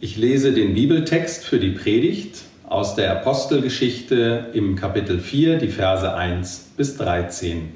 Ich 0.00 0.16
lese 0.16 0.52
den 0.52 0.74
Bibeltext 0.74 1.44
für 1.44 1.58
die 1.58 1.70
Predigt 1.70 2.42
aus 2.68 2.94
der 2.94 3.10
Apostelgeschichte 3.10 4.46
im 4.52 4.76
Kapitel 4.76 5.18
4, 5.18 5.58
die 5.58 5.66
Verse 5.66 6.14
1 6.14 6.70
bis 6.76 6.96
13. 6.98 7.72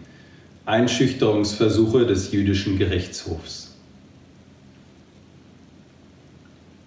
Einschüchterungsversuche 0.65 2.07
des 2.07 2.31
jüdischen 2.31 2.79
Gerichtshofs. 2.79 3.75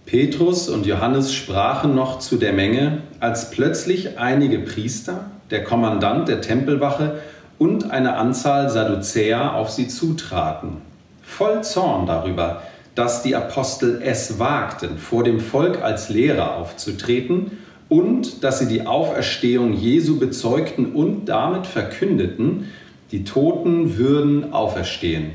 Petrus 0.05 0.69
und 0.69 0.85
Johannes 0.85 1.33
sprachen 1.33 1.96
noch 1.96 2.20
zu 2.20 2.38
der 2.38 2.54
Menge, 2.54 2.99
als 3.20 3.52
plötzlich 3.52 4.17
einige 4.17 4.60
Priester, 4.60 5.31
der 5.52 5.65
Kommandant 5.65 6.29
der 6.29 6.40
Tempelwache 6.40 7.20
und 7.58 7.92
eine 7.92 8.15
Anzahl 8.15 8.70
Sadduzäer 8.70 9.56
auf 9.56 9.70
sie 9.70 9.90
zutraten, 9.90 10.78
voll 11.22 11.62
Zorn 11.62 12.06
darüber, 12.06 12.62
dass 12.96 13.21
die 13.21 13.35
Apostel 13.35 14.01
es 14.01 14.39
wagten, 14.39 14.97
vor 14.97 15.23
dem 15.23 15.39
Volk 15.39 15.83
als 15.83 16.09
Lehrer 16.09 16.55
aufzutreten 16.55 17.51
und 17.89 18.43
dass 18.43 18.59
sie 18.59 18.67
die 18.67 18.87
Auferstehung 18.87 19.73
Jesu 19.73 20.17
bezeugten 20.17 20.93
und 20.93 21.25
damit 21.25 21.67
verkündeten, 21.67 22.71
die 23.11 23.23
Toten 23.23 23.97
würden 23.97 24.53
auferstehen. 24.53 25.31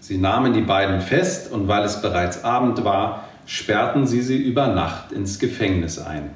Sie 0.00 0.18
nahmen 0.18 0.52
die 0.52 0.60
beiden 0.60 1.00
fest 1.00 1.50
und 1.50 1.66
weil 1.66 1.84
es 1.84 2.00
bereits 2.00 2.44
Abend 2.44 2.84
war, 2.84 3.24
sperrten 3.46 4.06
sie 4.06 4.22
sie 4.22 4.36
über 4.36 4.68
Nacht 4.68 5.12
ins 5.12 5.38
Gefängnis 5.38 5.98
ein. 5.98 6.30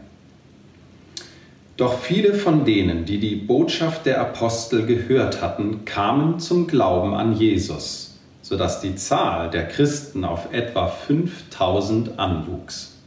Doch 1.77 2.01
viele 2.01 2.34
von 2.34 2.65
denen, 2.65 3.05
die 3.05 3.19
die 3.19 3.37
Botschaft 3.37 4.06
der 4.06 4.20
Apostel 4.20 4.87
gehört 4.87 5.41
hatten, 5.41 5.84
kamen 5.84 6.39
zum 6.39 6.67
Glauben 6.67 7.15
an 7.15 7.34
Jesus, 7.34 8.12
sodass 8.52 8.83
die 8.83 8.97
Zahl 8.97 9.48
der 9.48 9.66
Christen 9.66 10.27
auf 10.27 10.52
etwa 10.52 10.87
5000 10.87 12.19
anwuchs. 12.19 12.98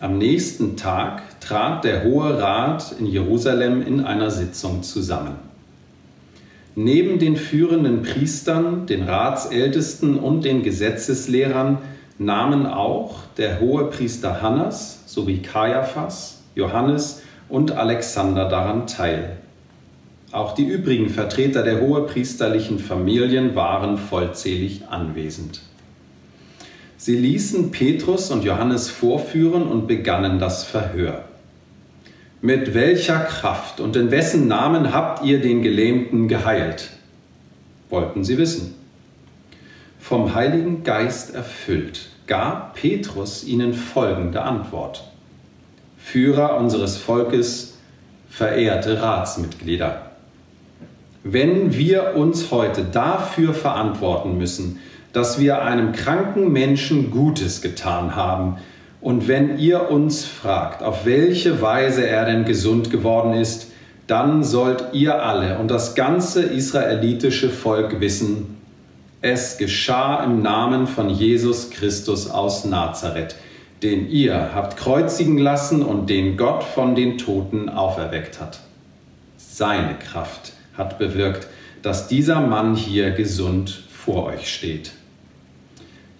Am 0.00 0.16
nächsten 0.16 0.78
Tag 0.78 1.38
trat 1.40 1.84
der 1.84 2.02
Hohe 2.02 2.40
Rat 2.40 2.94
in 2.98 3.04
Jerusalem 3.04 3.82
in 3.82 4.02
einer 4.02 4.30
Sitzung 4.30 4.82
zusammen. 4.82 5.34
Neben 6.74 7.18
den 7.18 7.36
führenden 7.36 8.04
Priestern, 8.04 8.86
den 8.86 9.02
Ratsältesten 9.02 10.18
und 10.18 10.46
den 10.46 10.62
Gesetzeslehrern 10.62 11.76
nahmen 12.16 12.64
auch 12.64 13.16
der 13.36 13.60
hohe 13.60 13.90
Priester 13.90 14.40
Hannas 14.40 15.02
sowie 15.04 15.42
Kaiaphas, 15.42 16.40
Johannes 16.54 17.20
und 17.50 17.72
Alexander 17.72 18.48
daran 18.48 18.86
teil. 18.86 19.36
Auch 20.32 20.54
die 20.54 20.64
übrigen 20.64 21.08
Vertreter 21.08 21.62
der 21.62 21.80
hohepriesterlichen 21.80 22.78
Familien 22.78 23.54
waren 23.54 23.96
vollzählig 23.96 24.88
anwesend. 24.88 25.62
Sie 26.96 27.16
ließen 27.16 27.70
Petrus 27.70 28.30
und 28.30 28.44
Johannes 28.44 28.88
vorführen 28.88 29.68
und 29.68 29.86
begannen 29.86 30.38
das 30.38 30.64
Verhör. 30.64 31.24
Mit 32.40 32.74
welcher 32.74 33.20
Kraft 33.20 33.80
und 33.80 33.96
in 33.96 34.10
wessen 34.10 34.48
Namen 34.48 34.92
habt 34.92 35.24
ihr 35.24 35.40
den 35.40 35.62
Gelähmten 35.62 36.28
geheilt? 36.28 36.90
Wollten 37.88 38.24
sie 38.24 38.38
wissen. 38.38 38.74
Vom 39.98 40.34
Heiligen 40.34 40.84
Geist 40.84 41.34
erfüllt, 41.34 42.08
gab 42.26 42.74
Petrus 42.74 43.44
ihnen 43.44 43.74
folgende 43.74 44.42
Antwort. 44.42 45.04
Führer 45.98 46.56
unseres 46.58 46.96
Volkes, 46.96 47.78
verehrte 48.28 49.02
Ratsmitglieder. 49.02 50.05
Wenn 51.28 51.76
wir 51.76 52.14
uns 52.14 52.52
heute 52.52 52.84
dafür 52.84 53.52
verantworten 53.52 54.38
müssen, 54.38 54.78
dass 55.12 55.40
wir 55.40 55.60
einem 55.60 55.90
kranken 55.90 56.52
Menschen 56.52 57.10
Gutes 57.10 57.62
getan 57.62 58.14
haben, 58.14 58.58
und 59.00 59.26
wenn 59.26 59.58
ihr 59.58 59.90
uns 59.90 60.24
fragt, 60.24 60.84
auf 60.84 61.04
welche 61.04 61.60
Weise 61.60 62.06
er 62.06 62.26
denn 62.26 62.44
gesund 62.44 62.90
geworden 62.92 63.34
ist, 63.34 63.72
dann 64.06 64.44
sollt 64.44 64.84
ihr 64.92 65.20
alle 65.20 65.58
und 65.58 65.68
das 65.68 65.96
ganze 65.96 66.44
israelitische 66.44 67.50
Volk 67.50 68.00
wissen, 68.00 68.58
es 69.20 69.58
geschah 69.58 70.22
im 70.22 70.42
Namen 70.42 70.86
von 70.86 71.10
Jesus 71.10 71.70
Christus 71.70 72.30
aus 72.30 72.64
Nazareth, 72.64 73.34
den 73.82 74.08
ihr 74.08 74.54
habt 74.54 74.76
kreuzigen 74.76 75.38
lassen 75.38 75.82
und 75.82 76.08
den 76.08 76.36
Gott 76.36 76.62
von 76.62 76.94
den 76.94 77.18
Toten 77.18 77.68
auferweckt 77.68 78.40
hat. 78.40 78.60
Seine 79.36 79.96
Kraft 79.98 80.52
hat 80.76 80.98
bewirkt, 80.98 81.46
dass 81.82 82.08
dieser 82.08 82.40
Mann 82.40 82.74
hier 82.74 83.10
gesund 83.10 83.82
vor 83.90 84.24
euch 84.26 84.52
steht. 84.52 84.92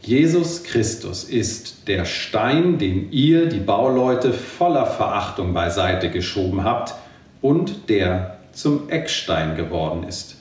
Jesus 0.00 0.62
Christus 0.62 1.25
ist 1.25 1.89
der 1.89 2.05
Stein, 2.05 2.78
den 2.78 3.11
ihr, 3.11 3.47
die 3.47 3.59
Bauleute, 3.59 4.33
voller 4.33 4.87
Verachtung 4.87 5.53
beiseite 5.53 6.11
geschoben 6.11 6.62
habt 6.62 6.95
und 7.43 7.89
der 7.89 8.39
zum 8.53 8.89
Eckstein 8.89 9.56
geworden 9.56 10.05
ist. 10.05 10.37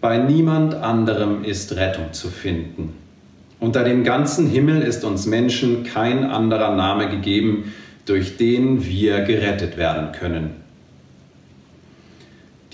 Bei 0.00 0.18
niemand 0.18 0.74
anderem 0.74 1.44
ist 1.44 1.76
Rettung 1.76 2.12
zu 2.12 2.28
finden 2.28 2.94
unter 3.64 3.82
dem 3.82 4.04
ganzen 4.04 4.46
Himmel 4.46 4.82
ist 4.82 5.04
uns 5.04 5.24
Menschen 5.24 5.84
kein 5.84 6.24
anderer 6.24 6.76
Name 6.76 7.08
gegeben, 7.08 7.72
durch 8.04 8.36
den 8.36 8.84
wir 8.84 9.22
gerettet 9.22 9.78
werden 9.78 10.12
können. 10.12 10.50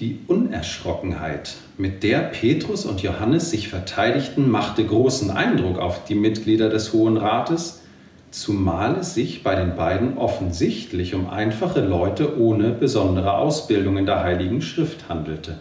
Die 0.01 0.19
Unerschrockenheit, 0.29 1.57
mit 1.77 2.03
der 2.03 2.21
Petrus 2.21 2.87
und 2.87 3.03
Johannes 3.03 3.51
sich 3.51 3.69
verteidigten, 3.69 4.51
machte 4.51 4.83
großen 4.83 5.31
Eindruck 5.31 5.79
auf 5.79 6.05
die 6.05 6.15
Mitglieder 6.15 6.71
des 6.71 6.95
Hohen 6.95 7.19
Rates, 7.19 7.83
zumal 8.31 8.97
es 8.97 9.13
sich 9.13 9.43
bei 9.43 9.55
den 9.55 9.77
beiden 9.77 10.17
offensichtlich 10.17 11.15
um 11.15 11.29
einfache 11.29 11.83
Leute 11.83 12.41
ohne 12.41 12.71
besondere 12.71 13.35
Ausbildung 13.35 13.99
in 13.99 14.07
der 14.07 14.25
Heiligen 14.25 14.63
Schrift 14.63 15.11
handelte. 15.11 15.59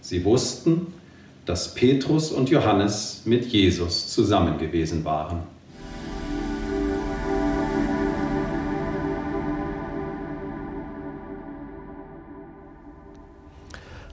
Sie 0.00 0.24
wussten, 0.24 0.88
dass 1.46 1.76
Petrus 1.76 2.32
und 2.32 2.50
Johannes 2.50 3.22
mit 3.26 3.46
Jesus 3.46 4.08
zusammen 4.08 4.58
gewesen 4.58 5.04
waren. 5.04 5.44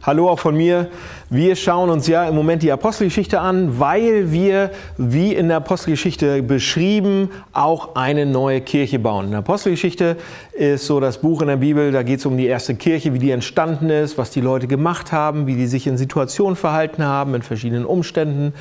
Hallo 0.08 0.30
auch 0.30 0.40
von 0.40 0.56
mir. 0.56 0.88
Wir 1.30 1.58
schauen 1.58 1.90
uns 1.90 2.08
ja 2.08 2.30
im 2.30 2.34
Moment 2.34 2.64
die 2.64 2.72
Apostelgeschichte 2.72 3.42
an, 3.42 3.78
weil 3.78 4.32
wir, 4.32 4.72
wie 4.98 5.34
in 5.34 5.50
der 5.50 5.58
Apostelgeschichte 5.58 6.44
beschrieben, 6.44 7.30
auch 7.52 7.96
eine 7.96 8.26
neue 8.26 8.62
Kirche 8.62 9.00
bauen. 9.00 9.26
In 9.26 9.32
der 9.32 9.40
Apostelgeschichte 9.40 10.16
ist 10.54 10.86
so 10.86 11.02
das 11.02 11.18
Buch 11.18 11.42
in 11.42 11.50
der 11.50 11.58
Bibel, 11.58 11.92
da 11.92 12.04
geht 12.04 12.20
es 12.20 12.26
um 12.26 12.38
die 12.38 12.46
erste 12.46 12.76
Kirche, 12.76 13.14
wie 13.14 13.20
die 13.20 13.32
entstanden 13.32 13.90
ist, 13.90 14.18
was 14.18 14.32
die 14.32 14.40
Leute 14.40 14.68
gemacht 14.68 15.12
haben, 15.12 15.46
wie 15.46 15.56
die 15.56 15.68
sich 15.68 15.88
in 15.88 15.98
Situationen 15.98 16.56
verhalten 16.56 17.04
haben, 17.04 17.36
in 17.36 17.42
verschiedenen 17.42 17.84
Umständen 17.86 18.54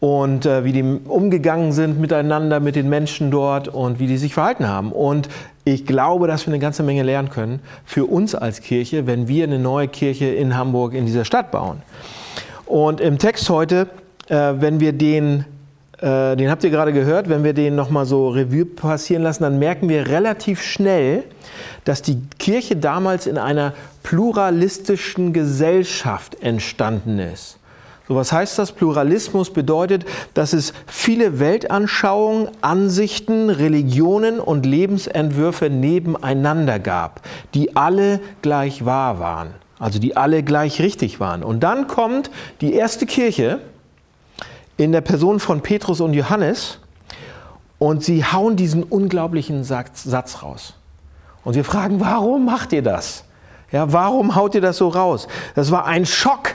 und 0.00 0.46
äh, 0.46 0.64
wie 0.64 0.72
die 0.72 0.82
umgegangen 0.82 1.72
sind 1.72 2.00
miteinander, 2.00 2.60
mit 2.60 2.76
den 2.76 2.88
Menschen 2.88 3.30
dort 3.30 3.68
und 3.68 3.98
wie 3.98 4.06
die 4.06 4.16
sich 4.16 4.32
verhalten 4.32 4.68
haben. 4.68 4.92
Und 4.92 5.28
ich 5.74 5.86
glaube, 5.86 6.26
dass 6.26 6.46
wir 6.46 6.52
eine 6.52 6.60
ganze 6.60 6.82
Menge 6.82 7.02
lernen 7.02 7.30
können 7.30 7.60
für 7.84 8.06
uns 8.06 8.34
als 8.34 8.60
Kirche, 8.60 9.06
wenn 9.06 9.28
wir 9.28 9.44
eine 9.44 9.58
neue 9.58 9.88
Kirche 9.88 10.26
in 10.26 10.56
Hamburg, 10.56 10.94
in 10.94 11.06
dieser 11.06 11.24
Stadt 11.24 11.50
bauen. 11.50 11.82
Und 12.66 13.00
im 13.00 13.18
Text 13.18 13.48
heute, 13.50 13.88
äh, 14.28 14.54
wenn 14.58 14.80
wir 14.80 14.92
den, 14.92 15.44
äh, 16.00 16.36
den 16.36 16.50
habt 16.50 16.64
ihr 16.64 16.70
gerade 16.70 16.92
gehört, 16.92 17.28
wenn 17.28 17.44
wir 17.44 17.54
den 17.54 17.74
nochmal 17.74 18.06
so 18.06 18.28
Revue 18.28 18.64
passieren 18.64 19.22
lassen, 19.22 19.42
dann 19.42 19.58
merken 19.58 19.88
wir 19.88 20.08
relativ 20.08 20.62
schnell, 20.62 21.24
dass 21.84 22.02
die 22.02 22.20
Kirche 22.38 22.76
damals 22.76 23.26
in 23.26 23.38
einer 23.38 23.72
pluralistischen 24.02 25.32
Gesellschaft 25.32 26.42
entstanden 26.42 27.18
ist. 27.18 27.58
So, 28.08 28.16
was 28.16 28.32
heißt 28.32 28.58
das? 28.58 28.72
Pluralismus 28.72 29.52
bedeutet, 29.52 30.06
dass 30.32 30.54
es 30.54 30.72
viele 30.86 31.40
Weltanschauungen, 31.40 32.48
Ansichten, 32.62 33.50
Religionen 33.50 34.40
und 34.40 34.64
Lebensentwürfe 34.64 35.68
nebeneinander 35.68 36.78
gab, 36.78 37.20
die 37.52 37.76
alle 37.76 38.20
gleich 38.40 38.86
wahr 38.86 39.18
waren, 39.18 39.50
also 39.78 39.98
die 39.98 40.16
alle 40.16 40.42
gleich 40.42 40.80
richtig 40.80 41.20
waren. 41.20 41.42
Und 41.42 41.60
dann 41.60 41.86
kommt 41.86 42.30
die 42.62 42.72
erste 42.72 43.04
Kirche 43.04 43.60
in 44.78 44.92
der 44.92 45.02
Person 45.02 45.38
von 45.38 45.60
Petrus 45.60 46.00
und 46.00 46.14
Johannes 46.14 46.78
und 47.78 48.02
sie 48.02 48.24
hauen 48.24 48.56
diesen 48.56 48.84
unglaublichen 48.84 49.64
Satz 49.64 50.42
raus. 50.42 50.72
Und 51.44 51.56
wir 51.56 51.64
fragen, 51.64 52.00
warum 52.00 52.46
macht 52.46 52.72
ihr 52.72 52.82
das? 52.82 53.24
Ja, 53.70 53.92
warum 53.92 54.34
haut 54.34 54.54
ihr 54.54 54.62
das 54.62 54.78
so 54.78 54.88
raus? 54.88 55.28
Das 55.54 55.70
war 55.70 55.84
ein 55.84 56.06
Schock 56.06 56.54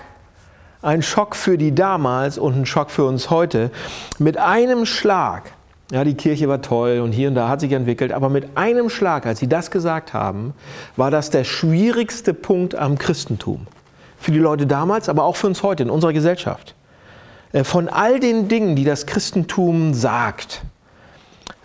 ein 0.83 1.01
Schock 1.01 1.35
für 1.35 1.57
die 1.57 1.74
damals 1.74 2.38
und 2.38 2.56
ein 2.56 2.65
Schock 2.65 2.91
für 2.91 3.06
uns 3.06 3.30
heute. 3.30 3.71
Mit 4.19 4.38
einem 4.38 4.85
Schlag, 4.85 5.53
ja, 5.91 6.03
die 6.03 6.15
Kirche 6.15 6.47
war 6.47 6.62
toll 6.62 7.00
und 7.00 7.13
hier 7.13 7.30
und 7.30 7.35
da 7.35 7.47
hat 7.47 7.62
sich 7.62 7.71
entwickelt, 7.71 8.12
aber 8.12 8.30
mit 8.30 8.57
einem 8.57 8.89
Schlag, 8.89 9.25
als 9.25 9.39
sie 9.39 9.47
das 9.47 9.71
gesagt 9.71 10.13
haben, 10.13 10.53
war 10.97 11.09
das 11.09 11.30
der 11.30 11.45
schwierigste 11.45 12.33
Punkt 12.33 12.75
am 12.75 12.97
Christentum. 12.97 13.65
Für 14.19 14.31
die 14.31 14.39
Leute 14.39 14.68
damals, 14.68 15.09
aber 15.09 15.24
auch 15.24 15.35
für 15.35 15.47
uns 15.47 15.63
heute 15.63 15.83
in 15.83 15.89
unserer 15.89 16.13
Gesellschaft. 16.13 16.75
Äh, 17.53 17.63
von 17.63 17.88
all 17.88 18.19
den 18.19 18.47
Dingen, 18.47 18.75
die 18.75 18.83
das 18.83 19.06
Christentum 19.06 19.94
sagt, 19.94 20.63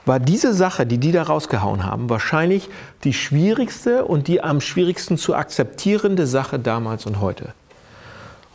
war 0.06 0.20
diese 0.20 0.54
Sache, 0.54 0.86
die 0.86 0.98
die 0.98 1.12
da 1.12 1.24
rausgehauen 1.24 1.84
haben, 1.84 2.08
wahrscheinlich 2.08 2.68
die 3.04 3.12
schwierigste 3.12 4.04
und 4.04 4.26
die 4.26 4.42
am 4.42 4.60
schwierigsten 4.60 5.18
zu 5.18 5.34
akzeptierende 5.34 6.26
Sache 6.26 6.58
damals 6.58 7.04
und 7.04 7.20
heute. 7.20 7.52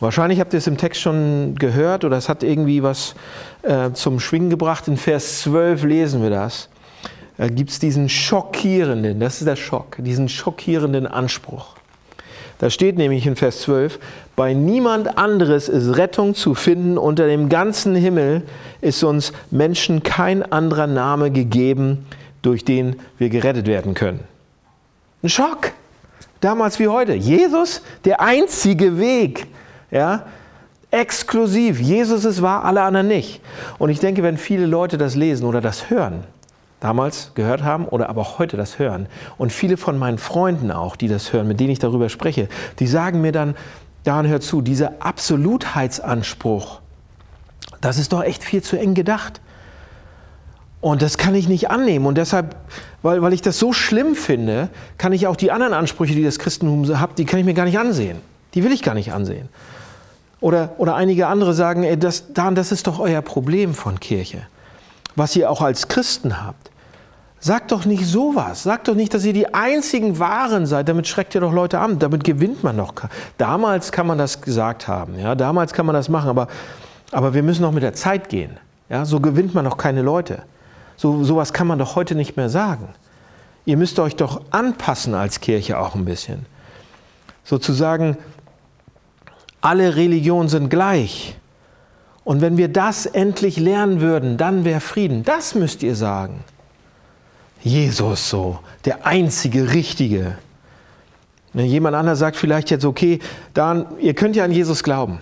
Wahrscheinlich 0.04 0.38
habt 0.38 0.52
ihr 0.52 0.58
es 0.58 0.66
im 0.66 0.76
Text 0.76 1.00
schon 1.00 1.54
gehört 1.54 2.04
oder 2.04 2.18
es 2.18 2.28
hat 2.28 2.42
irgendwie 2.42 2.82
was 2.82 3.14
äh, 3.62 3.90
zum 3.92 4.20
Schwingen 4.20 4.50
gebracht. 4.50 4.86
In 4.86 4.98
Vers 4.98 5.40
12 5.40 5.84
lesen 5.84 6.22
wir 6.22 6.28
das. 6.28 6.68
Da 7.38 7.48
gibt 7.48 7.70
es 7.70 7.78
diesen 7.78 8.10
schockierenden, 8.10 9.18
das 9.18 9.38
ist 9.38 9.46
der 9.46 9.56
Schock, 9.56 9.96
diesen 9.98 10.28
schockierenden 10.28 11.06
Anspruch. 11.06 11.76
Da 12.58 12.68
steht 12.68 12.98
nämlich 12.98 13.26
in 13.26 13.34
Vers 13.34 13.62
12, 13.62 13.98
bei 14.36 14.52
niemand 14.52 15.16
anderes 15.16 15.70
ist 15.70 15.96
Rettung 15.96 16.34
zu 16.34 16.54
finden 16.54 16.98
unter 16.98 17.26
dem 17.26 17.48
ganzen 17.48 17.96
Himmel, 17.96 18.42
ist 18.82 19.02
uns 19.04 19.32
Menschen 19.50 20.02
kein 20.02 20.42
anderer 20.42 20.86
Name 20.86 21.30
gegeben, 21.30 22.04
durch 22.42 22.62
den 22.62 22.96
wir 23.16 23.30
gerettet 23.30 23.66
werden 23.66 23.94
können. 23.94 24.20
Ein 25.22 25.30
Schock, 25.30 25.72
damals 26.42 26.78
wie 26.78 26.88
heute. 26.88 27.14
Jesus, 27.14 27.80
der 28.04 28.20
einzige 28.20 28.98
Weg, 28.98 29.46
ja, 29.90 30.26
exklusiv. 30.90 31.80
Jesus 31.80 32.24
es 32.24 32.40
war, 32.40 32.64
alle 32.64 32.82
anderen 32.82 33.08
nicht. 33.08 33.40
Und 33.78 33.90
ich 33.90 34.00
denke, 34.00 34.22
wenn 34.22 34.38
viele 34.38 34.66
Leute 34.66 34.96
das 34.96 35.14
lesen 35.14 35.44
oder 35.44 35.60
das 35.60 35.90
hören, 35.90 36.24
damals 36.80 37.32
gehört 37.34 37.62
haben 37.62 37.86
oder 37.86 38.08
aber 38.08 38.38
heute 38.38 38.56
das 38.56 38.78
hören. 38.78 39.06
Und 39.38 39.52
viele 39.52 39.76
von 39.76 39.98
meinen 39.98 40.18
Freunden 40.18 40.70
auch, 40.70 40.96
die 40.96 41.08
das 41.08 41.32
hören, 41.32 41.48
mit 41.48 41.58
denen 41.58 41.70
ich 41.70 41.78
darüber 41.78 42.08
spreche, 42.08 42.48
die 42.78 42.86
sagen 42.86 43.20
mir 43.20 43.32
dann, 43.32 43.56
daran 44.04 44.28
hört 44.28 44.42
zu, 44.42 44.60
dieser 44.60 44.92
Absolutheitsanspruch, 45.00 46.80
das 47.80 47.98
ist 47.98 48.12
doch 48.12 48.22
echt 48.22 48.44
viel 48.44 48.62
zu 48.62 48.78
eng 48.78 48.94
gedacht. 48.94 49.40
Und 50.80 51.00
das 51.00 51.16
kann 51.16 51.34
ich 51.34 51.48
nicht 51.48 51.70
annehmen. 51.70 52.04
Und 52.04 52.18
deshalb, 52.18 52.56
weil, 53.00 53.22
weil 53.22 53.32
ich 53.32 53.40
das 53.40 53.58
so 53.58 53.72
schlimm 53.72 54.14
finde, 54.14 54.68
kann 54.98 55.14
ich 55.14 55.26
auch 55.26 55.36
die 55.36 55.50
anderen 55.50 55.72
Ansprüche, 55.72 56.14
die 56.14 56.22
das 56.22 56.38
Christentum 56.38 57.00
hat, 57.00 57.18
die 57.18 57.24
kann 57.24 57.40
ich 57.40 57.46
mir 57.46 57.54
gar 57.54 57.64
nicht 57.64 57.78
ansehen. 57.78 58.18
Die 58.52 58.62
will 58.62 58.72
ich 58.72 58.82
gar 58.82 58.94
nicht 58.94 59.12
ansehen. 59.12 59.48
Oder, 60.40 60.74
oder 60.78 60.94
einige 60.94 61.26
andere 61.26 61.54
sagen, 61.54 61.84
ey, 61.84 61.98
das, 61.98 62.24
das 62.32 62.72
ist 62.72 62.86
doch 62.86 62.98
euer 62.98 63.22
Problem 63.22 63.74
von 63.74 63.98
Kirche, 64.00 64.42
was 65.16 65.34
ihr 65.36 65.50
auch 65.50 65.62
als 65.62 65.88
Christen 65.88 66.44
habt. 66.44 66.70
Sagt 67.44 67.72
doch 67.72 67.84
nicht 67.84 68.06
sowas. 68.06 68.62
Sagt 68.62 68.88
doch 68.88 68.94
nicht, 68.94 69.12
dass 69.12 69.22
ihr 69.26 69.34
die 69.34 69.52
einzigen 69.52 70.18
Wahren 70.18 70.64
seid. 70.64 70.88
Damit 70.88 71.06
schreckt 71.06 71.34
ihr 71.34 71.42
doch 71.42 71.52
Leute 71.52 71.78
an. 71.78 71.98
Damit 71.98 72.24
gewinnt 72.24 72.64
man 72.64 72.78
doch. 72.78 72.94
Damals 73.36 73.92
kann 73.92 74.06
man 74.06 74.16
das 74.16 74.40
gesagt 74.40 74.88
haben. 74.88 75.18
Ja, 75.18 75.34
damals 75.34 75.74
kann 75.74 75.84
man 75.84 75.94
das 75.94 76.08
machen. 76.08 76.30
Aber, 76.30 76.48
aber 77.12 77.34
wir 77.34 77.42
müssen 77.42 77.60
noch 77.60 77.72
mit 77.72 77.82
der 77.82 77.92
Zeit 77.92 78.30
gehen. 78.30 78.56
Ja, 78.88 79.04
so 79.04 79.20
gewinnt 79.20 79.52
man 79.52 79.66
doch 79.66 79.76
keine 79.76 80.00
Leute. 80.00 80.42
So 80.96 81.22
sowas 81.22 81.52
kann 81.52 81.66
man 81.66 81.78
doch 81.78 81.96
heute 81.96 82.14
nicht 82.14 82.38
mehr 82.38 82.48
sagen. 82.48 82.88
Ihr 83.66 83.76
müsst 83.76 83.98
euch 83.98 84.16
doch 84.16 84.40
anpassen 84.50 85.14
als 85.14 85.40
Kirche 85.40 85.78
auch 85.78 85.94
ein 85.94 86.06
bisschen. 86.06 86.46
Sozusagen, 87.44 88.16
alle 89.64 89.96
Religionen 89.96 90.50
sind 90.50 90.68
gleich. 90.68 91.36
Und 92.22 92.42
wenn 92.42 92.58
wir 92.58 92.68
das 92.68 93.06
endlich 93.06 93.58
lernen 93.58 94.00
würden, 94.02 94.36
dann 94.36 94.64
wäre 94.64 94.80
Frieden. 94.80 95.24
Das 95.24 95.54
müsst 95.54 95.82
ihr 95.82 95.96
sagen. 95.96 96.44
Jesus 97.62 98.28
so, 98.28 98.58
der 98.84 99.06
einzige 99.06 99.72
Richtige. 99.72 100.36
Jemand 101.54 101.96
anderes 101.96 102.18
sagt 102.18 102.36
vielleicht 102.36 102.70
jetzt, 102.70 102.84
okay, 102.84 103.20
dann, 103.54 103.86
ihr 104.00 104.12
könnt 104.12 104.36
ja 104.36 104.44
an 104.44 104.52
Jesus 104.52 104.82
glauben. 104.82 105.20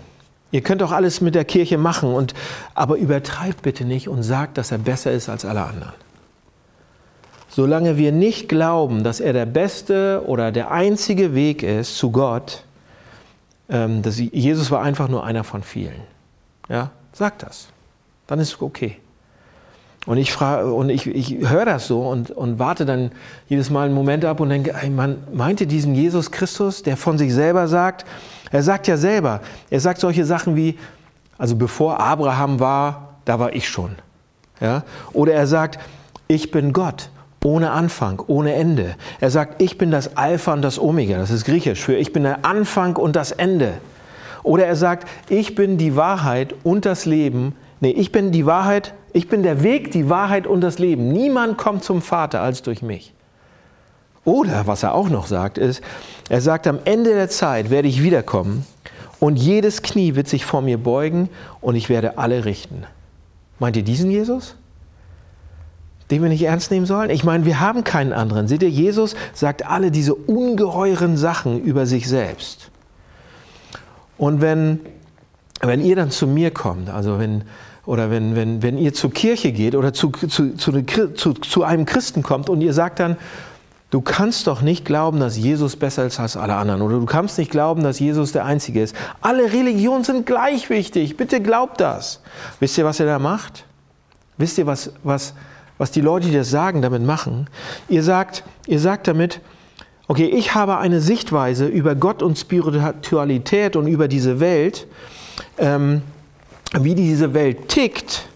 Ihr 0.50 0.62
könnt 0.62 0.82
auch 0.82 0.92
alles 0.92 1.20
mit 1.20 1.36
der 1.36 1.44
Kirche 1.44 1.78
machen, 1.78 2.12
und, 2.12 2.34
aber 2.74 2.96
übertreibt 2.96 3.62
bitte 3.62 3.84
nicht 3.84 4.08
und 4.08 4.24
sagt, 4.24 4.58
dass 4.58 4.72
er 4.72 4.78
besser 4.78 5.12
ist 5.12 5.28
als 5.28 5.44
alle 5.44 5.62
anderen. 5.62 5.92
Solange 7.48 7.96
wir 7.96 8.10
nicht 8.10 8.48
glauben, 8.48 9.04
dass 9.04 9.20
er 9.20 9.34
der 9.34 9.46
beste 9.46 10.24
oder 10.26 10.50
der 10.50 10.72
einzige 10.72 11.34
Weg 11.34 11.62
ist 11.62 11.96
zu 11.96 12.10
Gott, 12.10 12.64
ähm, 13.68 14.02
dass 14.02 14.18
Jesus 14.18 14.70
war 14.70 14.82
einfach 14.82 15.08
nur 15.08 15.24
einer 15.24 15.44
von 15.44 15.62
vielen. 15.62 16.02
Ja, 16.68 16.90
sagt 17.12 17.42
das. 17.42 17.68
Dann 18.26 18.38
ist 18.38 18.54
es 18.54 18.62
okay. 18.62 18.98
Und 20.04 20.16
ich 20.16 20.32
frage, 20.32 20.72
und 20.72 20.88
ich, 20.88 21.06
ich 21.06 21.48
höre 21.48 21.64
das 21.64 21.86
so 21.86 22.08
und, 22.08 22.30
und 22.32 22.58
warte 22.58 22.84
dann 22.84 23.12
jedes 23.48 23.70
Mal 23.70 23.86
einen 23.86 23.94
Moment 23.94 24.24
ab 24.24 24.40
und 24.40 24.48
denke, 24.48 24.74
ey, 24.74 24.90
man 24.90 25.18
meinte 25.32 25.66
diesen 25.66 25.94
Jesus 25.94 26.32
Christus, 26.32 26.82
der 26.82 26.96
von 26.96 27.18
sich 27.18 27.32
selber 27.32 27.68
sagt, 27.68 28.04
er 28.50 28.62
sagt 28.62 28.88
ja 28.88 28.96
selber, 28.96 29.40
er 29.70 29.78
sagt 29.80 30.00
solche 30.00 30.24
Sachen 30.24 30.56
wie, 30.56 30.76
also 31.38 31.54
bevor 31.54 32.00
Abraham 32.00 32.58
war, 32.58 33.14
da 33.24 33.38
war 33.38 33.54
ich 33.54 33.68
schon. 33.68 33.94
Ja? 34.60 34.82
Oder 35.12 35.34
er 35.34 35.46
sagt, 35.46 35.78
ich 36.26 36.50
bin 36.50 36.72
Gott, 36.72 37.10
ohne 37.44 37.70
Anfang, 37.70 38.22
ohne 38.26 38.54
Ende. 38.54 38.94
Er 39.20 39.30
sagt, 39.30 39.60
ich 39.62 39.78
bin 39.78 39.90
das 39.90 40.16
Alpha 40.16 40.52
und 40.52 40.62
das 40.62 40.78
Omega, 40.78 41.18
das 41.18 41.30
ist 41.30 41.44
griechisch 41.44 41.80
für 41.80 41.94
ich 41.94 42.12
bin 42.12 42.22
der 42.22 42.44
Anfang 42.44 42.96
und 42.96 43.16
das 43.16 43.32
Ende. 43.32 43.74
Oder 44.42 44.66
er 44.66 44.76
sagt, 44.76 45.08
ich 45.28 45.54
bin 45.54 45.78
die 45.78 45.96
Wahrheit 45.96 46.54
und 46.64 46.84
das 46.84 47.06
Leben. 47.06 47.54
Nee, 47.80 47.90
ich 47.90 48.12
bin 48.12 48.32
die 48.32 48.46
Wahrheit, 48.46 48.94
ich 49.12 49.28
bin 49.28 49.42
der 49.42 49.62
Weg, 49.62 49.90
die 49.92 50.08
Wahrheit 50.08 50.46
und 50.46 50.60
das 50.60 50.78
Leben. 50.78 51.08
Niemand 51.12 51.58
kommt 51.58 51.84
zum 51.84 52.02
Vater 52.02 52.40
als 52.40 52.62
durch 52.62 52.82
mich. 52.82 53.12
Oder 54.24 54.66
was 54.66 54.82
er 54.82 54.94
auch 54.94 55.08
noch 55.08 55.26
sagt, 55.26 55.58
ist, 55.58 55.82
er 56.28 56.40
sagt, 56.40 56.66
am 56.66 56.78
Ende 56.84 57.10
der 57.10 57.28
Zeit 57.28 57.70
werde 57.70 57.88
ich 57.88 58.02
wiederkommen 58.02 58.64
und 59.18 59.36
jedes 59.36 59.82
Knie 59.82 60.14
wird 60.14 60.28
sich 60.28 60.44
vor 60.44 60.62
mir 60.62 60.78
beugen 60.78 61.28
und 61.60 61.74
ich 61.74 61.88
werde 61.88 62.18
alle 62.18 62.44
richten. 62.44 62.84
Meint 63.58 63.76
ihr 63.76 63.82
diesen 63.82 64.10
Jesus? 64.10 64.56
Den 66.12 66.20
wir 66.20 66.28
nicht 66.28 66.42
ernst 66.42 66.70
nehmen 66.70 66.84
sollen? 66.84 67.08
Ich 67.08 67.24
meine, 67.24 67.46
wir 67.46 67.58
haben 67.58 67.84
keinen 67.84 68.12
anderen. 68.12 68.46
Seht 68.46 68.62
ihr, 68.62 68.68
Jesus 68.68 69.16
sagt 69.32 69.64
alle 69.64 69.90
diese 69.90 70.14
ungeheuren 70.14 71.16
Sachen 71.16 71.58
über 71.62 71.86
sich 71.86 72.06
selbst. 72.06 72.70
Und 74.18 74.42
wenn, 74.42 74.80
wenn 75.62 75.80
ihr 75.80 75.96
dann 75.96 76.10
zu 76.10 76.26
mir 76.26 76.50
kommt, 76.50 76.90
also 76.90 77.18
wenn, 77.18 77.44
oder 77.86 78.10
wenn, 78.10 78.36
wenn, 78.36 78.62
wenn 78.62 78.76
ihr 78.76 78.92
zur 78.92 79.10
Kirche 79.10 79.52
geht 79.52 79.74
oder 79.74 79.94
zu, 79.94 80.10
zu, 80.10 80.54
zu, 80.54 81.32
zu, 81.32 81.64
einem 81.64 81.86
Christen 81.86 82.22
kommt 82.22 82.50
und 82.50 82.60
ihr 82.60 82.74
sagt 82.74 83.00
dann, 83.00 83.16
du 83.88 84.02
kannst 84.02 84.48
doch 84.48 84.60
nicht 84.60 84.84
glauben, 84.84 85.18
dass 85.18 85.38
Jesus 85.38 85.76
besser 85.76 86.04
ist 86.04 86.20
als 86.20 86.36
alle 86.36 86.56
anderen 86.56 86.82
oder 86.82 86.98
du 86.98 87.06
kannst 87.06 87.38
nicht 87.38 87.50
glauben, 87.50 87.82
dass 87.82 87.98
Jesus 88.00 88.32
der 88.32 88.44
Einzige 88.44 88.82
ist. 88.82 88.94
Alle 89.22 89.50
Religionen 89.50 90.04
sind 90.04 90.26
gleich 90.26 90.68
wichtig, 90.68 91.16
bitte 91.16 91.40
glaubt 91.40 91.80
das. 91.80 92.20
Wisst 92.60 92.76
ihr, 92.76 92.84
was 92.84 93.00
ihr 93.00 93.06
da 93.06 93.18
macht? 93.18 93.64
Wisst 94.36 94.58
ihr, 94.58 94.66
was, 94.66 94.92
was, 95.02 95.32
was 95.82 95.90
die 95.90 96.00
Leute, 96.00 96.28
die 96.28 96.34
das 96.34 96.48
sagen, 96.48 96.80
damit 96.80 97.02
machen? 97.02 97.50
Ihr 97.88 98.04
sagt, 98.04 98.44
ihr 98.68 98.78
sagt 98.78 99.08
damit, 99.08 99.40
okay, 100.06 100.26
ich 100.26 100.54
habe 100.54 100.78
eine 100.78 101.00
Sichtweise 101.00 101.66
über 101.66 101.96
Gott 101.96 102.22
und 102.22 102.38
Spiritualität 102.38 103.74
und 103.74 103.88
über 103.88 104.06
diese 104.06 104.38
Welt, 104.38 104.86
ähm, 105.58 106.02
wie 106.78 106.94
diese 106.94 107.34
Welt 107.34 107.66
tickt 107.66 108.28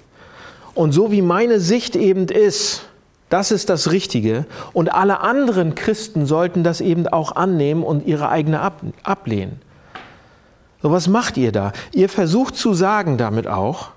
und 0.75 0.91
so 0.91 1.13
wie 1.13 1.23
meine 1.23 1.61
Sicht 1.61 1.95
eben 1.95 2.27
ist, 2.27 2.89
das 3.29 3.53
ist 3.53 3.71
das 3.71 3.93
Richtige. 3.93 4.45
Und 4.73 4.93
alle 4.93 5.21
anderen 5.21 5.77
Christen 5.77 6.27
sollten 6.27 6.65
das 6.65 6.81
eben 6.81 7.07
auch 7.07 7.37
annehmen 7.37 7.85
und 7.85 8.09
ihre 8.09 8.29
eigene 8.29 8.61
ab 8.61 8.81
ablehnen. 9.05 9.61
So, 10.83 10.91
was 10.91 11.07
macht 11.07 11.37
ihr 11.37 11.53
da? 11.53 11.71
Ihr 11.93 12.09
versucht 12.09 12.57
zu 12.57 12.75
sagen 12.75 13.19
damit 13.19 13.47
auch, 13.47 13.93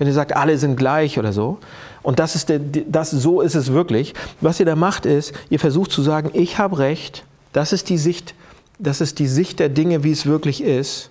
wenn 0.00 0.08
ihr 0.08 0.14
sagt, 0.14 0.34
alle 0.34 0.58
sind 0.58 0.74
gleich 0.74 1.16
oder 1.20 1.32
so, 1.32 1.58
und 2.02 2.18
das 2.18 2.34
ist 2.34 2.48
der, 2.48 2.58
das, 2.58 3.12
so 3.12 3.40
ist 3.40 3.54
es 3.54 3.70
wirklich, 3.70 4.14
was 4.40 4.58
ihr 4.58 4.66
da 4.66 4.74
macht 4.74 5.06
ist, 5.06 5.32
ihr 5.50 5.60
versucht 5.60 5.92
zu 5.92 6.02
sagen, 6.02 6.30
ich 6.32 6.58
habe 6.58 6.78
recht, 6.78 7.24
das 7.52 7.72
ist 7.72 7.88
die 7.88 7.98
Sicht, 7.98 8.34
das 8.80 9.00
ist 9.00 9.20
die 9.20 9.28
Sicht 9.28 9.60
der 9.60 9.68
Dinge, 9.68 10.02
wie 10.02 10.10
es 10.10 10.26
wirklich 10.26 10.62
ist. 10.64 11.10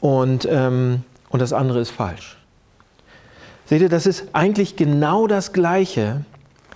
Und 0.00 0.46
ähm, 0.50 1.02
und 1.32 1.40
das 1.40 1.52
andere 1.52 1.80
ist 1.80 1.90
falsch. 1.90 2.36
Seht 3.66 3.80
ihr, 3.80 3.88
das 3.88 4.06
ist 4.06 4.26
eigentlich 4.34 4.76
genau 4.76 5.26
das 5.26 5.52
Gleiche, 5.52 6.24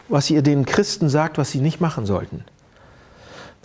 was 0.08 0.30
ihr 0.30 0.42
den 0.42 0.64
Christen 0.64 1.10
sagt, 1.10 1.36
was 1.36 1.50
sie 1.50 1.60
nicht 1.60 1.80
machen 1.80 2.06
sollten. 2.06 2.42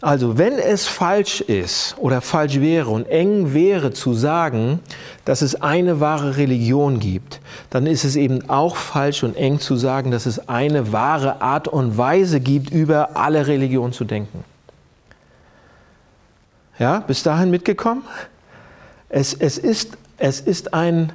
Also, 0.02 0.40
wenn 0.40 0.58
es 0.58 0.88
falsch 0.88 1.42
ist 1.42 1.96
oder 2.00 2.22
falsch 2.22 2.60
wäre 2.60 2.90
und 2.90 3.08
eng 3.08 3.54
wäre 3.54 3.92
zu 3.94 4.14
sagen, 4.14 4.80
dass 5.26 5.44
es 5.44 5.62
eine 5.62 6.00
wahre 6.00 6.38
Religion 6.38 7.00
gibt, 7.00 7.40
dann 7.70 7.86
ist 7.86 8.04
es 8.04 8.16
eben 8.16 8.50
auch 8.50 8.76
falsch 8.76 9.24
und 9.24 9.38
eng 9.38 9.60
zu 9.60 9.76
sagen, 9.76 10.10
dass 10.10 10.26
es 10.26 10.50
eine 10.50 10.92
wahre 10.92 11.42
Art 11.42 11.68
und 11.68 12.00
Weise 12.00 12.40
gibt, 12.40 12.72
über 12.72 13.16
alle 13.16 13.46
Religionen 13.46 13.94
zu 13.94 14.04
denken. 14.04 14.44
Ja, 16.80 17.02
bis 17.02 17.22
dahin 17.22 17.52
mitgekommen? 17.52 18.02
Es, 19.08 19.36
es 19.36 19.60
ist 19.60 19.98
es 20.22 20.40
ist 20.40 20.74
ein, 20.74 21.12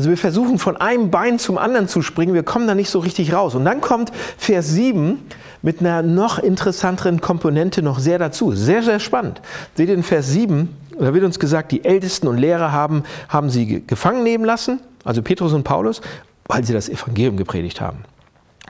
also 0.00 0.08
wir 0.08 0.16
versuchen 0.16 0.58
von 0.58 0.78
einem 0.78 1.10
Bein 1.10 1.38
zum 1.38 1.58
anderen 1.58 1.86
zu 1.86 2.00
springen, 2.00 2.32
wir 2.32 2.42
kommen 2.42 2.66
da 2.66 2.74
nicht 2.74 2.88
so 2.88 3.00
richtig 3.00 3.34
raus. 3.34 3.54
Und 3.54 3.66
dann 3.66 3.82
kommt 3.82 4.10
Vers 4.38 4.70
7 4.70 5.18
mit 5.60 5.80
einer 5.80 6.00
noch 6.00 6.38
interessanteren 6.38 7.20
Komponente 7.20 7.82
noch 7.82 7.98
sehr 7.98 8.18
dazu. 8.18 8.52
Sehr, 8.52 8.82
sehr 8.82 8.98
spannend. 8.98 9.42
Seht 9.74 9.90
ihr 9.90 9.94
in 9.94 10.02
Vers 10.02 10.30
7, 10.30 10.74
da 10.98 11.12
wird 11.12 11.22
uns 11.22 11.38
gesagt, 11.38 11.70
die 11.70 11.84
Ältesten 11.84 12.28
und 12.28 12.38
Lehrer 12.38 12.72
haben, 12.72 13.02
haben 13.28 13.50
sie 13.50 13.86
gefangen 13.86 14.22
nehmen 14.22 14.46
lassen, 14.46 14.80
also 15.04 15.20
Petrus 15.20 15.52
und 15.52 15.64
Paulus, 15.64 16.00
weil 16.46 16.64
sie 16.64 16.72
das 16.72 16.88
Evangelium 16.88 17.36
gepredigt 17.36 17.82
haben. 17.82 17.98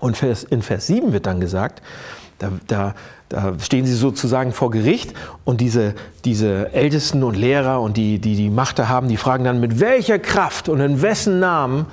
Und 0.01 0.21
in 0.51 0.63
Vers 0.63 0.87
7 0.89 1.13
wird 1.13 1.27
dann 1.27 1.39
gesagt, 1.39 1.81
da, 2.41 2.51
da, 2.67 2.95
da, 3.31 3.55
stehen 3.61 3.87
sie 3.87 3.95
sozusagen 3.95 4.53
vor 4.53 4.71
Gericht 4.71 5.15
und 5.45 5.61
diese, 5.61 5.95
diese 6.25 6.73
Ältesten 6.75 7.23
und 7.23 7.37
Lehrer 7.37 7.81
und 7.81 7.97
die, 7.97 8.19
die 8.19 8.37
die 8.37 8.51
Macht 8.51 8.79
da 8.79 8.89
haben, 8.89 9.09
die 9.09 9.17
fragen 9.17 9.45
dann, 9.45 9.61
mit 9.61 9.81
welcher 9.81 10.19
Kraft 10.19 10.69
und 10.69 10.81
in 10.81 11.01
wessen 11.01 11.41
Namen 11.41 11.87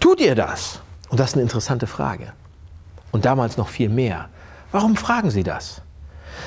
tut 0.00 0.20
ihr 0.20 0.34
das? 0.34 0.80
Und 1.08 1.20
das 1.20 1.30
ist 1.30 1.34
eine 1.34 1.42
interessante 1.42 1.86
Frage. 1.86 2.32
Und 3.12 3.24
damals 3.24 3.56
noch 3.56 3.68
viel 3.68 3.88
mehr. 3.88 4.28
Warum 4.72 4.96
fragen 4.96 5.30
sie 5.30 5.44
das? 5.44 5.80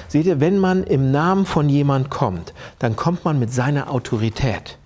Seht 0.09 0.25
ihr, 0.25 0.41
wenn 0.41 0.59
man 0.59 0.83
im 0.83 1.11
Namen 1.11 1.45
von 1.45 1.69
jemand 1.69 2.09
kommt, 2.09 2.53
dann 2.79 2.97
kommt 2.97 3.23
man 3.23 3.39
mit 3.39 3.53
seiner 3.53 3.89
Autorität. 3.89 4.77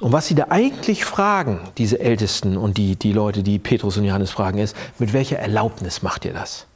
Und 0.00 0.12
was 0.12 0.26
sie 0.26 0.34
da 0.34 0.46
eigentlich 0.48 1.04
fragen, 1.04 1.60
diese 1.78 2.00
Ältesten 2.00 2.56
und 2.56 2.78
die, 2.78 2.96
die 2.96 3.12
Leute, 3.12 3.44
die 3.44 3.60
Petrus 3.60 3.96
und 3.96 4.04
Johannes 4.04 4.32
fragen, 4.32 4.58
ist, 4.58 4.74
mit 4.98 5.12
welcher 5.12 5.38
Erlaubnis 5.38 6.02
macht 6.02 6.24
ihr 6.24 6.32
das? 6.32 6.66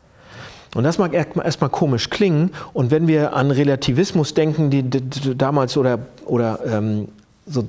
Und 0.75 0.85
das 0.85 0.99
mag 0.99 1.15
erstmal 1.15 1.71
komisch 1.71 2.11
klingen. 2.11 2.51
Und 2.73 2.91
wenn 2.91 3.07
wir 3.07 3.33
an 3.33 3.51
Relativismus 3.51 4.35
denken, 4.35 4.71
die, 4.71 4.83
die, 4.83 5.01
die 5.01 5.37
damals 5.37 5.77
oder, 5.77 6.01
oder 6.27 6.59
ähm, 6.67 7.09
so 7.47 7.69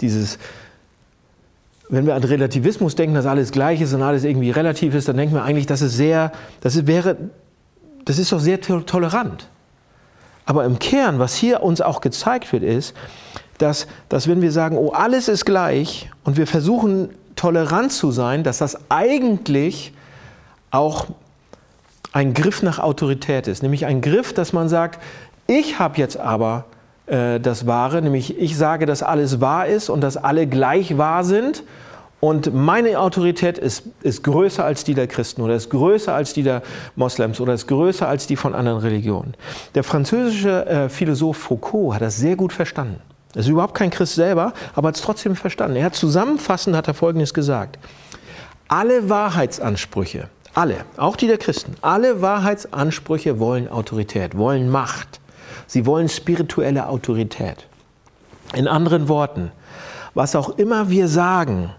dieses, 0.00 0.38
wenn 1.88 2.06
wir 2.06 2.14
an 2.14 2.24
Relativismus 2.24 2.94
denken, 2.94 3.14
dass 3.14 3.26
alles 3.26 3.52
gleich 3.52 3.80
ist 3.80 3.94
und 3.94 4.02
alles 4.02 4.24
irgendwie 4.24 4.50
relativ 4.50 4.94
ist, 4.94 5.08
dann 5.08 5.16
denken 5.16 5.34
wir 5.34 5.44
eigentlich, 5.44 5.66
dass 5.66 5.80
es 5.80 5.96
sehr, 5.96 6.30
das 6.60 6.76
ist, 6.76 6.86
wäre, 6.86 7.16
das 8.04 8.18
ist 8.18 8.32
doch 8.32 8.40
sehr 8.40 8.60
tolerant. 8.60 9.48
Aber 10.44 10.64
im 10.64 10.78
Kern, 10.78 11.18
was 11.18 11.34
hier 11.34 11.62
uns 11.62 11.80
auch 11.80 12.00
gezeigt 12.00 12.52
wird, 12.52 12.62
ist, 12.62 12.94
dass, 13.58 13.86
dass 14.08 14.28
wenn 14.28 14.42
wir 14.42 14.52
sagen, 14.52 14.76
oh, 14.76 14.90
alles 14.90 15.28
ist 15.28 15.44
gleich 15.44 16.10
und 16.24 16.36
wir 16.36 16.46
versuchen 16.46 17.08
tolerant 17.34 17.92
zu 17.92 18.10
sein, 18.10 18.44
dass 18.44 18.58
das 18.58 18.78
eigentlich 18.90 19.92
auch 20.70 21.06
ein 22.12 22.34
Griff 22.34 22.62
nach 22.62 22.78
Autorität 22.78 23.46
ist, 23.46 23.62
nämlich 23.62 23.86
ein 23.86 24.00
Griff, 24.00 24.32
dass 24.32 24.52
man 24.52 24.68
sagt, 24.68 25.00
ich 25.46 25.78
habe 25.78 25.98
jetzt 25.98 26.16
aber 26.16 26.64
äh, 27.06 27.38
das 27.40 27.66
Wahre, 27.66 28.02
nämlich 28.02 28.38
ich 28.38 28.56
sage, 28.56 28.86
dass 28.86 29.02
alles 29.02 29.40
wahr 29.40 29.66
ist 29.66 29.88
und 29.88 30.00
dass 30.00 30.16
alle 30.16 30.46
gleich 30.46 30.98
wahr 30.98 31.24
sind 31.24 31.62
und 32.20 32.54
meine 32.54 32.98
Autorität 32.98 33.58
ist, 33.58 33.84
ist 34.02 34.24
größer 34.24 34.64
als 34.64 34.84
die 34.84 34.94
der 34.94 35.06
Christen 35.06 35.42
oder 35.42 35.54
ist 35.54 35.70
größer 35.70 36.14
als 36.14 36.32
die 36.32 36.42
der 36.42 36.62
Moslems 36.96 37.40
oder 37.40 37.54
ist 37.54 37.66
größer 37.68 38.08
als 38.08 38.26
die 38.26 38.36
von 38.36 38.54
anderen 38.54 38.80
Religionen. 38.80 39.34
Der 39.74 39.84
französische 39.84 40.66
äh, 40.66 40.88
Philosoph 40.88 41.36
Foucault 41.36 41.94
hat 41.94 42.02
das 42.02 42.16
sehr 42.16 42.36
gut 42.36 42.52
verstanden. 42.52 43.00
Er 43.34 43.40
ist 43.40 43.48
überhaupt 43.48 43.74
kein 43.74 43.90
Christ 43.90 44.14
selber, 44.14 44.54
aber 44.74 44.88
hat 44.88 44.96
es 44.96 45.02
trotzdem 45.02 45.36
verstanden. 45.36 45.76
Er 45.76 45.84
hat 45.84 45.94
zusammenfassend 45.94 46.74
hat 46.74 46.88
er 46.88 46.94
Folgendes 46.94 47.34
gesagt. 47.34 47.78
Alle 48.66 49.10
Wahrheitsansprüche, 49.10 50.28
alle, 50.56 50.86
auch 50.96 51.16
die 51.16 51.26
der 51.26 51.36
Christen, 51.36 51.74
alle 51.82 52.22
Wahrheitsansprüche 52.22 53.38
wollen 53.38 53.68
Autorität, 53.68 54.38
wollen 54.38 54.70
Macht. 54.70 55.20
Sie 55.66 55.84
wollen 55.84 56.08
spirituelle 56.08 56.88
Autorität. 56.88 57.66
In 58.54 58.66
anderen 58.66 59.08
Worten, 59.08 59.52
was 60.14 60.34
auch 60.34 60.50
immer 60.56 60.88
wir 60.88 61.08
sagen 61.08 61.74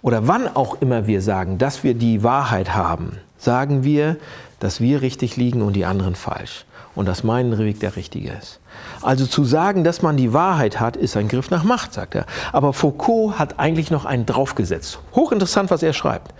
oder 0.00 0.26
wann 0.26 0.48
auch 0.48 0.80
immer 0.80 1.06
wir 1.06 1.22
sagen, 1.22 1.58
dass 1.58 1.84
wir 1.84 1.94
die 1.94 2.24
Wahrheit 2.24 2.74
haben, 2.74 3.18
sagen 3.38 3.84
wir, 3.84 4.16
dass 4.62 4.80
wir 4.80 5.02
richtig 5.02 5.36
liegen 5.36 5.60
und 5.60 5.72
die 5.72 5.84
anderen 5.84 6.14
falsch 6.14 6.66
und 6.94 7.06
dass 7.06 7.24
mein 7.24 7.58
Weg 7.58 7.80
der 7.80 7.96
richtige 7.96 8.30
ist. 8.30 8.60
Also 9.00 9.26
zu 9.26 9.42
sagen, 9.42 9.82
dass 9.82 10.02
man 10.02 10.16
die 10.16 10.32
Wahrheit 10.32 10.78
hat, 10.78 10.96
ist 10.96 11.16
ein 11.16 11.26
Griff 11.26 11.50
nach 11.50 11.64
Macht, 11.64 11.92
sagt 11.92 12.14
er. 12.14 12.26
Aber 12.52 12.72
Foucault 12.72 13.40
hat 13.40 13.58
eigentlich 13.58 13.90
noch 13.90 14.04
einen 14.04 14.24
draufgesetzt. 14.24 15.00
Hochinteressant, 15.16 15.72
was 15.72 15.82
er 15.82 15.92
schreibt. 15.92 16.32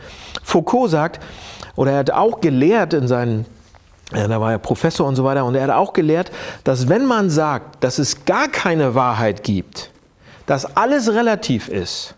Foucault 0.44 0.88
sagt, 0.88 1.20
oder 1.74 1.92
er 1.92 1.98
hat 1.98 2.10
auch 2.12 2.40
gelehrt 2.40 2.94
in 2.94 3.08
seinen 3.08 3.44
ja, 4.14 4.28
da 4.28 4.40
war 4.40 4.52
er 4.52 4.58
Professor 4.58 5.08
und 5.08 5.16
so 5.16 5.24
weiter. 5.24 5.44
Und 5.44 5.54
er 5.54 5.62
hat 5.62 5.70
auch 5.70 5.94
gelehrt, 5.94 6.30
dass 6.64 6.88
wenn 6.88 7.06
man 7.06 7.30
sagt, 7.30 7.82
dass 7.82 7.98
es 7.98 8.26
gar 8.26 8.46
keine 8.46 8.94
Wahrheit 8.94 9.42
gibt, 9.42 9.90
dass 10.44 10.76
alles 10.76 11.12
relativ 11.12 11.68
ist, 11.68 12.14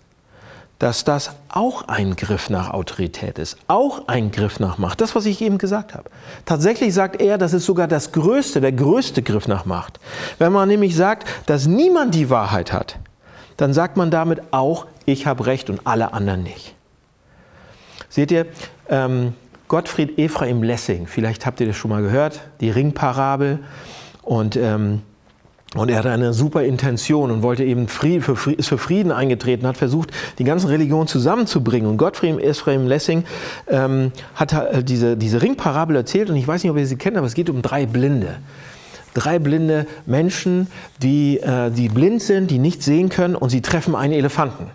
dass 0.85 1.03
das 1.03 1.31
auch 1.49 1.89
ein 1.89 2.15
Griff 2.15 2.51
nach 2.51 2.69
Autorität 2.69 3.39
ist, 3.39 3.57
auch 3.69 4.07
ein 4.07 4.31
Griff 4.31 4.61
nach 4.61 4.77
Macht. 4.77 5.01
Das, 5.01 5.15
was 5.15 5.25
ich 5.25 5.41
eben 5.41 5.57
gesagt 5.57 5.95
habe. 5.95 6.11
Tatsächlich 6.45 6.93
sagt 6.93 7.23
er, 7.23 7.39
das 7.39 7.55
ist 7.55 7.65
sogar 7.65 7.89
das 7.89 8.13
größte, 8.13 8.61
der 8.61 8.73
größte 8.73 9.23
Griff 9.23 9.49
nach 9.49 9.65
Macht. 9.65 9.99
Wenn 10.37 10.53
man 10.53 10.69
nämlich 10.69 10.95
sagt, 10.95 11.27
dass 11.47 11.67
niemand 11.67 12.15
die 12.15 12.29
Wahrheit 12.29 12.75
hat, 12.75 12.99
dann 13.57 13.73
sagt 13.73 13.97
man 13.97 14.11
damit 14.11 14.43
auch, 14.51 14.85
ich 15.07 15.27
habe 15.27 15.47
Recht 15.47 15.71
und 15.71 15.87
alle 15.87 16.13
anderen 16.13 16.43
nicht. 16.43 16.75
Seht 18.11 18.31
ihr, 18.31 18.45
ähm, 18.91 19.33
Gottfried 19.69 20.19
Ephraim 20.19 20.63
Lessing, 20.63 21.07
vielleicht 21.07 21.47
habt 21.47 21.61
ihr 21.61 21.67
das 21.67 21.77
schon 21.77 21.93
mal 21.93 22.03
gehört, 22.03 22.43
die 22.61 22.69
Ringparabel. 22.69 23.61
Und 24.21 24.55
ähm, 24.57 25.01
und 25.75 25.91
er 25.91 25.99
hatte 25.99 26.11
eine 26.11 26.33
super 26.33 26.63
Intention 26.63 27.31
und 27.31 27.43
wollte 27.43 27.65
eben 27.65 27.89
Frieden, 27.89 28.23
für, 28.23 28.53
ist 28.53 28.69
für 28.69 28.79
Frieden 28.79 29.11
eingetreten, 29.11 29.67
hat 29.67 29.77
versucht, 29.77 30.11
die 30.39 30.45
ganzen 30.45 30.69
Religionen 30.69 31.09
zusammenzubringen. 31.09 31.89
Und 31.89 31.97
Gottfried 31.97 32.39
Ephraim 32.41 32.87
Lessing 32.87 33.25
ähm, 33.69 34.13
hat 34.37 34.55
diese, 34.89 35.17
diese 35.17 35.43
Ringparabel 35.43 35.97
erzählt 35.97 36.31
und 36.31 36.37
ich 36.37 36.47
weiß 36.47 36.63
nicht, 36.63 36.71
ob 36.71 36.79
ihr 36.79 36.87
sie 36.87 36.97
kennt, 36.97 37.17
aber 37.17 37.27
es 37.27 37.35
geht 37.35 37.51
um 37.51 37.61
drei 37.61 37.87
Blinde. 37.87 38.37
Drei 39.15 39.39
blinde 39.39 39.87
Menschen, 40.07 40.67
die, 41.01 41.39
äh, 41.39 41.71
die 41.71 41.89
blind 41.89 42.21
sind, 42.21 42.51
die 42.51 42.59
nicht 42.59 42.83
sehen 42.83 43.11
können 43.11 43.37
und 43.37 43.51
sie 43.51 43.63
treffen 43.63 43.95
einen 43.95 44.13
Elefanten. 44.13 44.71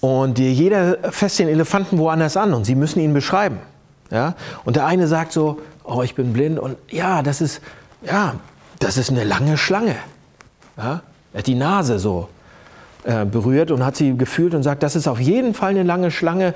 Und 0.00 0.38
jeder 0.38 0.98
fässt 1.10 1.38
den 1.38 1.48
Elefanten 1.48 1.98
woanders 1.98 2.36
an 2.36 2.54
und 2.54 2.64
sie 2.64 2.74
müssen 2.74 3.00
ihn 3.00 3.12
beschreiben. 3.12 3.58
Ja? 4.10 4.34
Und 4.64 4.76
der 4.76 4.86
eine 4.86 5.08
sagt 5.08 5.32
so, 5.32 5.60
oh, 5.84 6.02
ich 6.02 6.14
bin 6.14 6.32
blind 6.32 6.58
und 6.58 6.76
ja, 6.90 7.22
das 7.22 7.40
ist, 7.40 7.60
ja, 8.02 8.36
das 8.78 8.96
ist 8.96 9.10
eine 9.10 9.24
lange 9.24 9.56
Schlange. 9.56 9.96
Ja? 10.76 11.02
Er 11.32 11.38
hat 11.38 11.46
die 11.46 11.54
Nase 11.54 11.98
so 11.98 12.28
äh, 13.04 13.24
berührt 13.24 13.70
und 13.70 13.84
hat 13.84 13.96
sie 13.96 14.16
gefühlt 14.16 14.54
und 14.54 14.62
sagt, 14.62 14.82
das 14.82 14.96
ist 14.96 15.06
auf 15.06 15.20
jeden 15.20 15.54
Fall 15.54 15.70
eine 15.70 15.82
lange 15.82 16.10
Schlange, 16.10 16.54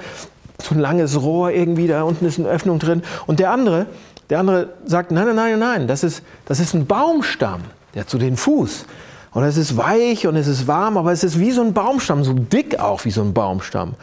so 0.61 0.75
ein 0.75 0.81
langes 0.81 1.21
Rohr 1.21 1.51
irgendwie, 1.51 1.87
da 1.87 2.03
unten 2.03 2.27
ist 2.27 2.39
eine 2.39 2.49
Öffnung 2.49 2.79
drin. 2.79 3.03
Und 3.27 3.41
der 3.41 3.51
andere, 3.51 3.87
der 4.29 4.41
andere 4.41 4.71
sagt, 4.85 5.11
nein, 5.11 5.27
nein, 5.27 5.37
nein, 5.37 5.59
nein, 5.59 5.87
das 5.87 6.03
ist, 6.03 6.23
das 6.47 6.61
ist 6.61 6.75
ein 6.75 6.87
Baumstamm, 6.87 7.63
der 7.95 8.05
so 8.07 8.19
den 8.19 8.37
Fuß. 8.37 8.85
Und 9.33 9.45
es 9.45 9.57
ist 9.57 9.77
weich 9.77 10.27
und 10.27 10.37
es 10.37 10.49
ist 10.49 10.67
warm, 10.67 10.97
aber 10.97 11.13
es 11.13 11.23
ist 11.23 11.39
wie 11.39 11.53
so 11.53 11.63
ein 11.63 11.73
Baumstamm, 11.73 12.25
so 12.25 12.33
dick 12.33 12.81
auch 12.81 13.05
wie 13.05 13.11
so 13.11 13.23
ein 13.23 13.33
Baumstamm. 13.33 13.95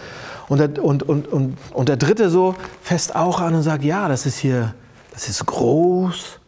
Und 0.48 0.60
der, 0.60 0.84
und, 0.84 1.04
und, 1.04 1.28
und, 1.28 1.58
und 1.74 1.90
der 1.90 1.98
dritte 1.98 2.30
so 2.30 2.56
fest 2.82 3.16
auch 3.16 3.42
an 3.42 3.56
und 3.56 3.64
sagt, 3.64 3.84
ja, 3.84 4.08
das 4.08 4.26
ist 4.26 4.38
hier, 4.38 4.74
das 5.12 5.28
ist 5.28 5.46
groß, 5.46 6.40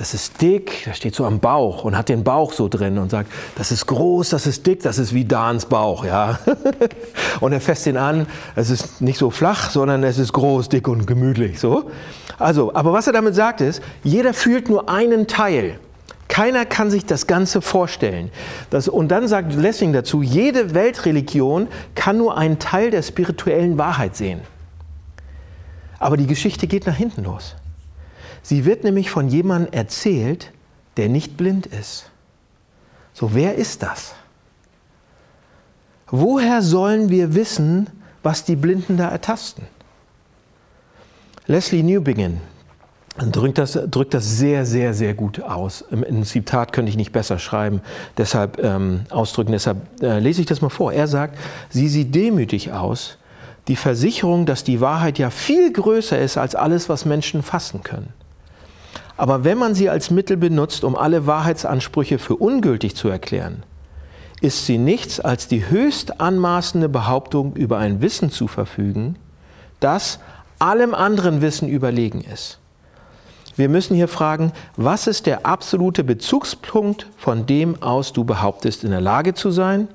das 0.00 0.14
ist 0.14 0.40
dick, 0.40 0.84
das 0.86 0.96
steht 0.96 1.14
so 1.14 1.26
am 1.26 1.40
Bauch 1.40 1.84
und 1.84 1.94
hat 1.94 2.08
den 2.08 2.24
Bauch 2.24 2.54
so 2.54 2.68
drin 2.68 2.96
und 2.96 3.10
sagt, 3.10 3.30
das 3.56 3.70
ist 3.70 3.84
groß, 3.84 4.30
das 4.30 4.46
ist 4.46 4.66
dick, 4.66 4.82
das 4.82 4.96
ist 4.96 5.12
wie 5.12 5.26
Dans 5.26 5.66
Bauch, 5.66 6.06
ja. 6.06 6.38
und 7.40 7.52
er 7.52 7.60
fässt 7.60 7.86
ihn 7.86 7.98
an, 7.98 8.26
es 8.56 8.70
ist 8.70 9.02
nicht 9.02 9.18
so 9.18 9.28
flach, 9.28 9.68
sondern 9.68 10.02
es 10.02 10.16
ist 10.16 10.32
groß, 10.32 10.70
dick 10.70 10.88
und 10.88 11.06
gemütlich, 11.06 11.60
so. 11.60 11.90
Also, 12.38 12.74
aber 12.74 12.94
was 12.94 13.08
er 13.08 13.12
damit 13.12 13.34
sagt 13.34 13.60
ist, 13.60 13.82
jeder 14.02 14.32
fühlt 14.32 14.70
nur 14.70 14.88
einen 14.88 15.26
Teil. 15.26 15.78
Keiner 16.28 16.64
kann 16.64 16.90
sich 16.90 17.04
das 17.04 17.26
Ganze 17.26 17.60
vorstellen. 17.60 18.30
Das, 18.70 18.88
und 18.88 19.08
dann 19.08 19.28
sagt 19.28 19.52
Lessing 19.52 19.92
dazu, 19.92 20.22
jede 20.22 20.72
Weltreligion 20.72 21.68
kann 21.94 22.16
nur 22.16 22.38
einen 22.38 22.58
Teil 22.58 22.90
der 22.90 23.02
spirituellen 23.02 23.76
Wahrheit 23.76 24.16
sehen. 24.16 24.40
Aber 25.98 26.16
die 26.16 26.26
Geschichte 26.26 26.66
geht 26.66 26.86
nach 26.86 26.96
hinten 26.96 27.24
los. 27.24 27.54
Sie 28.42 28.64
wird 28.64 28.84
nämlich 28.84 29.10
von 29.10 29.28
jemandem 29.28 29.72
erzählt, 29.72 30.52
der 30.96 31.08
nicht 31.08 31.36
blind 31.36 31.66
ist. 31.66 32.10
So, 33.12 33.34
wer 33.34 33.54
ist 33.56 33.82
das? 33.82 34.14
Woher 36.08 36.62
sollen 36.62 37.08
wir 37.08 37.34
wissen, 37.34 37.88
was 38.22 38.44
die 38.44 38.56
Blinden 38.56 38.96
da 38.96 39.08
ertasten? 39.08 39.64
Leslie 41.46 41.82
Newbigin 41.82 42.40
drückt 43.18 43.58
das, 43.58 43.78
drückt 43.90 44.14
das 44.14 44.38
sehr, 44.38 44.64
sehr, 44.64 44.94
sehr 44.94 45.14
gut 45.14 45.42
aus. 45.42 45.84
Ein 45.90 46.24
Zitat 46.24 46.72
könnte 46.72 46.90
ich 46.90 46.96
nicht 46.96 47.12
besser 47.12 47.38
schreiben, 47.38 47.80
deshalb 48.16 48.62
ähm, 48.62 49.00
ausdrücken. 49.10 49.52
Deshalb 49.52 49.78
äh, 50.02 50.18
lese 50.18 50.40
ich 50.40 50.46
das 50.46 50.60
mal 50.60 50.68
vor. 50.68 50.92
Er 50.92 51.06
sagt, 51.06 51.38
sie 51.68 51.88
sieht 51.88 52.14
demütig 52.14 52.72
aus, 52.72 53.18
die 53.68 53.76
Versicherung, 53.76 54.46
dass 54.46 54.64
die 54.64 54.80
Wahrheit 54.80 55.18
ja 55.18 55.30
viel 55.30 55.72
größer 55.72 56.18
ist 56.18 56.38
als 56.38 56.54
alles, 56.54 56.88
was 56.88 57.04
Menschen 57.04 57.42
fassen 57.42 57.82
können. 57.82 58.12
Aber 59.20 59.44
wenn 59.44 59.58
man 59.58 59.74
sie 59.74 59.90
als 59.90 60.10
Mittel 60.10 60.38
benutzt, 60.38 60.82
um 60.82 60.96
alle 60.96 61.26
Wahrheitsansprüche 61.26 62.18
für 62.18 62.36
ungültig 62.36 62.96
zu 62.96 63.10
erklären, 63.10 63.64
ist 64.40 64.64
sie 64.64 64.78
nichts 64.78 65.20
als 65.20 65.46
die 65.46 65.68
höchst 65.68 66.22
anmaßende 66.22 66.88
Behauptung 66.88 67.52
über 67.52 67.76
ein 67.76 68.00
Wissen 68.00 68.30
zu 68.30 68.48
verfügen, 68.48 69.16
das 69.78 70.20
allem 70.58 70.94
anderen 70.94 71.42
Wissen 71.42 71.68
überlegen 71.68 72.22
ist. 72.22 72.60
Wir 73.56 73.68
müssen 73.68 73.94
hier 73.94 74.08
fragen, 74.08 74.52
was 74.78 75.06
ist 75.06 75.26
der 75.26 75.44
absolute 75.44 76.02
Bezugspunkt, 76.02 77.06
von 77.18 77.44
dem 77.44 77.82
aus 77.82 78.14
du 78.14 78.24
behauptest, 78.24 78.84
in 78.84 78.90
der 78.90 79.02
Lage 79.02 79.34
zu 79.34 79.50
sein, 79.50 79.88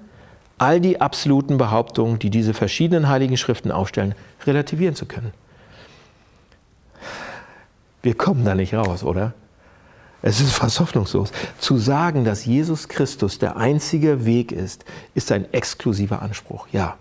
all 0.60 0.79
die 0.79 1.01
absoluten 1.01 1.58
Behauptungen, 1.58 2.20
die 2.20 2.29
diese 2.29 2.53
verschiedenen 2.53 3.10
heiligen 3.10 3.38
Schriften 3.38 3.72
aufstellen, 3.72 4.13
relativieren 4.46 4.94
zu 4.94 5.08
können. 5.08 5.34
Wir 8.05 8.15
kommen 8.15 8.45
da 8.45 8.53
nicht 8.53 8.75
raus, 8.75 9.03
oder? 9.03 9.33
Es 10.21 10.39
ist 10.39 10.53
fast 10.53 10.79
hoffnungslos. 10.79 11.31
Zu 11.57 11.79
sagen, 11.79 12.24
dass 12.24 12.45
Jesus 12.45 12.88
Christus 12.88 13.39
der 13.39 13.57
einzige 13.57 14.25
Weg 14.25 14.51
ist, 14.51 14.85
ist 15.15 15.31
ein 15.31 15.51
exklusiver 15.51 16.21
Anspruch, 16.21 16.67
ja. 16.71 16.97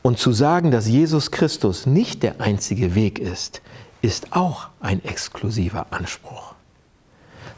Und 0.00 0.20
zu 0.20 0.30
sagen, 0.30 0.70
dass 0.70 0.86
Jesus 0.86 1.32
Christus 1.32 1.84
nicht 1.84 2.22
der 2.22 2.40
einzige 2.40 2.94
Weg 2.94 3.18
ist, 3.18 3.60
ist 4.02 4.36
auch 4.36 4.68
ein 4.78 5.04
exklusiver 5.04 5.86
Anspruch. 5.90 6.54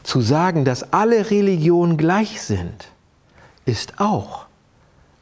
Zu 0.01 0.19
sagen, 0.21 0.65
dass 0.65 0.93
alle 0.93 1.29
Religionen 1.29 1.95
gleich 1.95 2.41
sind, 2.41 2.87
ist 3.65 3.99
auch 3.99 4.47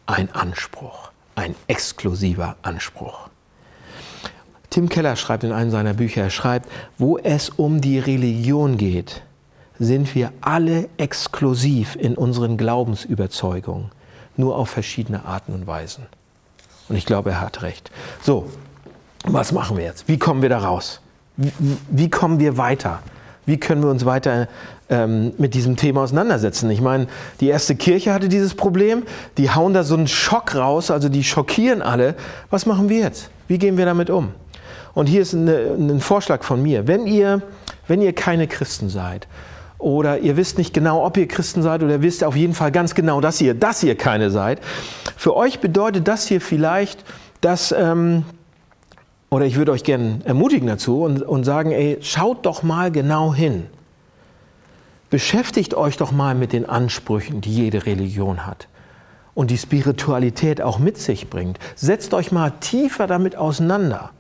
ein 0.06 0.34
Anspruch, 0.34 1.12
ein 1.36 1.54
exklusiver 1.68 2.56
Anspruch. 2.62 3.28
Tim 4.74 4.90
Keller 4.90 5.16
schreibt 5.16 5.44
in 5.44 5.52
einem 5.52 5.70
seiner 5.70 5.94
Bücher, 5.94 6.24
er 6.24 6.30
schreibt, 6.32 6.68
wo 6.98 7.20
es 7.20 7.50
um 7.50 7.80
die 7.80 8.00
Religion 8.00 8.80
geht, 8.80 9.22
sind 9.78 10.16
wir 10.16 10.34
alle 10.42 10.90
exklusiv 10.98 11.96
in 11.96 12.16
unseren 12.16 12.58
Glaubensüberzeugungen, 12.58 13.92
nur 14.36 14.58
auf 14.58 14.72
verschiedene 14.72 15.26
Arten 15.26 15.54
und 15.54 15.68
Weisen. 15.68 16.08
Und 16.90 16.96
ich 16.96 17.06
glaube, 17.06 17.30
er 17.30 17.42
hat 17.42 17.62
recht. 17.62 17.92
So, 18.24 18.50
was 19.26 19.52
machen 19.52 19.78
wir 19.78 19.84
jetzt? 19.84 20.08
Wie 20.08 20.18
kommen 20.18 20.42
wir 20.42 20.50
da 20.50 20.58
raus? 20.58 21.02
Wie, 21.38 21.52
wie 21.92 22.10
kommen 22.10 22.40
wir 22.40 22.58
weiter? 22.58 23.04
Wie 23.46 23.60
können 23.60 23.84
wir 23.84 23.92
uns 23.92 24.06
weiter 24.06 24.48
ähm, 24.90 25.34
mit 25.38 25.54
diesem 25.54 25.76
Thema 25.76 26.02
auseinandersetzen? 26.02 26.72
Ich 26.72 26.82
meine, 26.82 27.06
die 27.42 27.48
erste 27.50 27.76
Kirche 27.76 28.12
hatte 28.12 28.28
dieses 28.28 28.56
Problem. 28.56 29.04
Die 29.38 29.52
hauen 29.52 29.76
da 29.76 29.84
so 29.84 29.94
einen 29.94 30.08
Schock 30.08 30.56
raus, 30.56 30.90
also 30.90 31.10
die 31.10 31.24
schockieren 31.24 31.84
alle. 31.84 32.16
Was 32.50 32.66
machen 32.66 32.90
wir 32.90 33.02
jetzt? 33.02 33.30
Wie 33.48 33.60
gehen 33.60 33.78
wir 33.78 33.86
damit 33.86 34.10
um? 34.10 34.34
Und 34.94 35.08
hier 35.08 35.22
ist 35.22 35.34
eine, 35.34 35.76
ein 35.78 36.00
Vorschlag 36.00 36.44
von 36.44 36.62
mir. 36.62 36.88
Wenn 36.88 37.08
ihr, 37.08 37.42
wenn 37.88 38.02
ihr 38.02 38.14
keine 38.14 38.48
Christen 38.48 38.90
seid 38.90 39.28
oder 39.80 40.20
ihr 40.20 40.38
wisst 40.38 40.58
nicht 40.58 40.74
genau, 40.74 41.06
ob 41.06 41.18
ihr 41.18 41.28
Christen 41.28 41.62
seid 41.62 41.84
oder 41.84 42.02
wisst 42.02 42.24
auf 42.24 42.36
jeden 42.36 42.54
Fall 42.54 42.72
ganz 42.72 42.94
genau, 42.94 43.20
dass 43.20 43.42
ihr, 43.42 43.54
dass 43.54 43.84
ihr 43.84 43.96
keine 43.98 44.30
seid. 44.30 44.60
Für 45.18 45.36
euch 45.36 45.60
bedeutet 45.60 46.08
das 46.08 46.28
hier 46.28 46.42
vielleicht, 46.42 47.04
dass, 47.42 47.72
ähm, 47.72 48.24
oder 49.30 49.46
ich 49.46 49.56
würde 49.56 49.72
euch 49.72 49.84
gerne 49.84 50.20
ermutigen 50.26 50.68
dazu 50.68 51.02
und, 51.04 51.24
und 51.24 51.44
sagen, 51.44 51.72
ey, 51.72 51.98
schaut 52.02 52.46
doch 52.46 52.62
mal 52.62 52.92
genau 52.92 53.34
hin. 53.34 53.66
Beschäftigt 55.10 55.74
euch 55.74 55.98
doch 55.98 56.12
mal 56.12 56.36
mit 56.36 56.54
den 56.54 56.68
Ansprüchen, 56.68 57.42
die 57.42 57.54
jede 57.54 57.86
Religion 57.86 58.46
hat 58.46 58.68
und 59.34 59.50
die 59.50 59.58
Spiritualität 59.58 60.62
auch 60.62 60.78
mit 60.78 60.98
sich 60.98 61.30
bringt. 61.30 61.60
Setzt 61.76 62.14
euch 62.14 62.32
mal 62.32 62.52
tiefer 62.60 63.08
damit 63.08 63.36
auseinander 63.36 64.12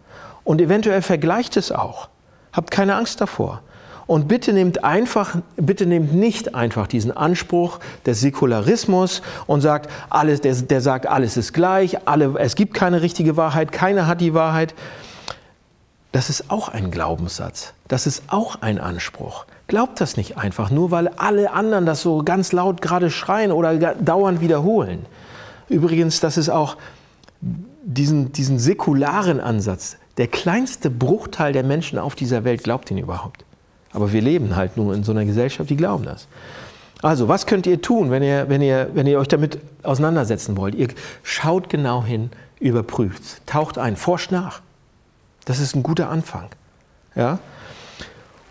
und 0.44 0.62
eventuell 0.62 1.02
vergleicht 1.02 1.58
es 1.58 1.72
auch. 1.72 2.10
Habt 2.52 2.72
keine 2.72 2.96
Angst 2.96 3.22
davor. 3.22 3.62
Und 4.06 4.28
bitte 4.28 4.52
nehmt 4.52 4.84
einfach, 4.84 5.38
bitte 5.56 5.86
nehmt 5.86 6.14
nicht 6.14 6.56
einfach 6.56 6.88
diesen 6.88 7.16
Anspruch 7.16 7.80
des 8.06 8.20
Säkularismus 8.20 9.22
und 9.48 9.62
sagt, 9.62 9.90
alles, 10.10 10.42
der, 10.42 10.54
der 10.56 10.82
sagt, 10.82 11.08
alles 11.08 11.38
ist 11.38 11.54
gleich, 11.54 12.06
alle, 12.08 12.36
es 12.40 12.56
gibt 12.56 12.74
keine 12.74 13.02
richtige 13.02 13.38
Wahrheit, 13.38 13.72
keiner 13.72 14.06
hat 14.06 14.20
die 14.20 14.34
Wahrheit. 14.34 14.76
Das 16.12 16.30
ist 16.30 16.52
auch 16.52 16.70
ein 16.70 16.92
Glaubenssatz. 16.92 17.74
Das 17.88 18.06
ist 18.06 18.24
auch 18.28 18.62
ein 18.62 18.78
Anspruch. 18.78 19.46
Glaubt 19.68 20.02
das 20.02 20.18
nicht 20.18 20.38
einfach, 20.38 20.70
nur 20.70 20.92
weil 20.92 21.08
alle 21.08 21.52
anderen 21.52 21.86
das 21.86 22.02
so 22.02 22.24
ganz 22.24 22.52
laut 22.52 22.82
gerade 22.82 23.10
schreien 23.10 23.52
oder 23.52 23.96
dauernd 23.96 24.42
wiederholen. 24.42 25.06
Übrigens, 25.70 26.20
das 26.20 26.38
ist 26.38 26.50
auch 26.50 26.78
diesen, 27.42 28.32
diesen 28.32 28.60
säkularen 28.60 29.40
Ansatz. 29.40 29.98
Der 30.18 30.28
kleinste 30.28 30.90
Bruchteil 30.90 31.54
der 31.54 31.64
Menschen 31.64 31.98
auf 31.98 32.16
dieser 32.16 32.44
Welt 32.44 32.64
glaubt 32.64 32.92
ihn 32.92 32.98
überhaupt. 32.98 33.46
Aber 33.92 34.12
wir 34.12 34.22
leben 34.22 34.56
halt 34.56 34.78
nur 34.78 34.94
in 34.94 35.04
so 35.04 35.12
einer 35.12 35.26
Gesellschaft, 35.26 35.70
die 35.70 35.78
glauben 35.78 36.04
das. 36.06 36.28
Also, 37.02 37.28
was 37.28 37.46
könnt 37.46 37.68
ihr 37.68 37.82
tun, 37.82 38.12
wenn 38.12 38.24
ihr, 38.24 38.48
wenn 38.48 38.62
ihr, 38.62 38.90
wenn 38.94 39.08
ihr 39.08 39.20
euch 39.20 39.28
damit 39.28 39.60
auseinandersetzen 39.84 40.56
wollt? 40.56 40.74
Ihr 40.74 40.88
schaut 41.22 41.70
genau 41.70 42.04
hin, 42.04 42.30
überprüft, 42.60 43.46
taucht 43.46 43.78
ein, 43.78 43.98
forscht 43.98 44.32
nach. 44.32 44.62
Das 45.46 45.60
ist 45.60 45.76
ein 45.76 45.84
guter 45.84 46.10
Anfang. 46.10 46.48
Ja? 47.16 47.40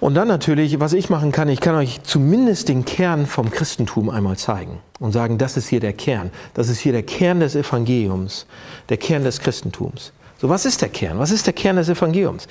Und 0.00 0.14
dann 0.14 0.28
natürlich, 0.28 0.80
was 0.80 0.92
ich 0.92 1.10
machen 1.10 1.32
kann, 1.32 1.48
ich 1.48 1.60
kann 1.60 1.76
euch 1.76 2.02
zumindest 2.02 2.68
den 2.68 2.84
Kern 2.84 3.24
vom 3.24 3.50
Christentum 3.50 4.10
einmal 4.10 4.36
zeigen 4.36 4.80
und 4.98 5.12
sagen, 5.12 5.38
das 5.38 5.56
ist 5.56 5.68
hier 5.68 5.80
der 5.80 5.92
Kern. 5.92 6.30
Das 6.54 6.68
ist 6.68 6.80
hier 6.80 6.92
der 6.92 7.04
Kern 7.04 7.40
des 7.40 7.54
Evangeliums, 7.54 8.46
der 8.88 8.96
Kern 8.96 9.24
des 9.24 9.40
Christentums. 9.40 10.12
So, 10.42 10.48
was 10.48 10.66
ist 10.66 10.82
der 10.82 10.88
Kern? 10.88 11.20
Was 11.20 11.30
ist 11.30 11.46
der 11.46 11.52
Kern 11.52 11.76
des 11.76 11.88
Evangeliums? 11.88 12.48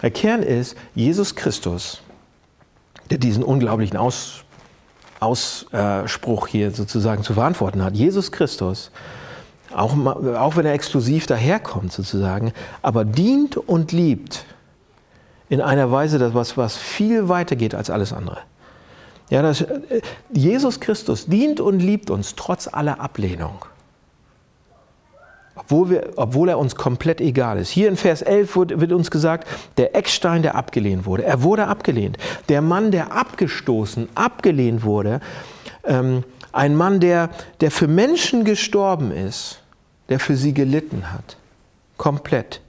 Der 0.00 0.12
Kern 0.12 0.44
ist 0.44 0.76
Jesus 0.94 1.34
Christus 1.34 2.00
der 3.10 3.18
diesen 3.18 3.42
unglaublichen 3.42 3.96
Aus, 3.96 4.44
Ausspruch 5.18 6.46
hier 6.46 6.70
sozusagen 6.70 7.24
zu 7.24 7.34
verantworten 7.34 7.82
hat. 7.82 7.94
Jesus 7.96 8.30
Christus, 8.30 8.92
auch, 9.74 9.96
auch 10.06 10.54
wenn 10.54 10.66
er 10.66 10.72
exklusiv 10.72 11.26
daherkommt 11.26 11.92
sozusagen, 11.92 12.52
aber 12.80 13.04
dient 13.04 13.56
und 13.56 13.90
liebt 13.90 14.44
in 15.48 15.60
einer 15.60 15.90
Weise, 15.90 16.20
das 16.20 16.34
was, 16.34 16.56
was 16.56 16.76
viel 16.76 17.28
weiter 17.28 17.56
geht 17.56 17.74
als 17.74 17.90
alles 17.90 18.12
andere. 18.12 18.38
Ja, 19.30 19.42
das, 19.42 19.62
äh, 19.62 20.00
Jesus 20.32 20.78
Christus 20.78 21.26
dient 21.26 21.58
und 21.58 21.80
liebt 21.80 22.08
uns 22.08 22.36
trotz 22.36 22.68
aller 22.68 23.00
Ablehnung 23.00 23.64
obwohl, 25.54 25.90
wir, 25.90 26.10
obwohl 26.16 26.48
er 26.48 26.58
uns 26.58 26.76
komplett 26.76 27.20
egal 27.20 27.58
ist. 27.58 27.70
Hier 27.70 27.88
in 27.88 27.96
Vers 27.96 28.22
11 28.22 28.56
wird, 28.56 28.80
wird, 28.80 28.92
uns 28.92 29.10
gesagt, 29.10 29.46
der 29.76 29.94
Eckstein, 29.94 30.42
der 30.42 30.54
abgelehnt 30.54 31.04
wurde. 31.04 31.24
Er 31.24 31.42
wurde 31.42 31.66
abgelehnt. 31.66 32.16
Der 32.48 32.62
Mann, 32.62 32.90
der 32.90 33.12
abgestoßen, 33.12 34.08
abgelehnt 34.14 34.82
wurde. 34.82 35.20
Ähm, 35.84 36.24
ein 36.52 36.74
Mann, 36.74 37.00
der, 37.00 37.30
der 37.60 37.70
für 37.70 37.86
Menschen 37.86 38.44
gestorben 38.44 39.12
ist, 39.12 39.60
der 40.08 40.20
für 40.20 40.36
sie 40.36 40.54
gelitten 40.54 41.12
hat. 41.12 41.36
Komplett. 41.98 42.60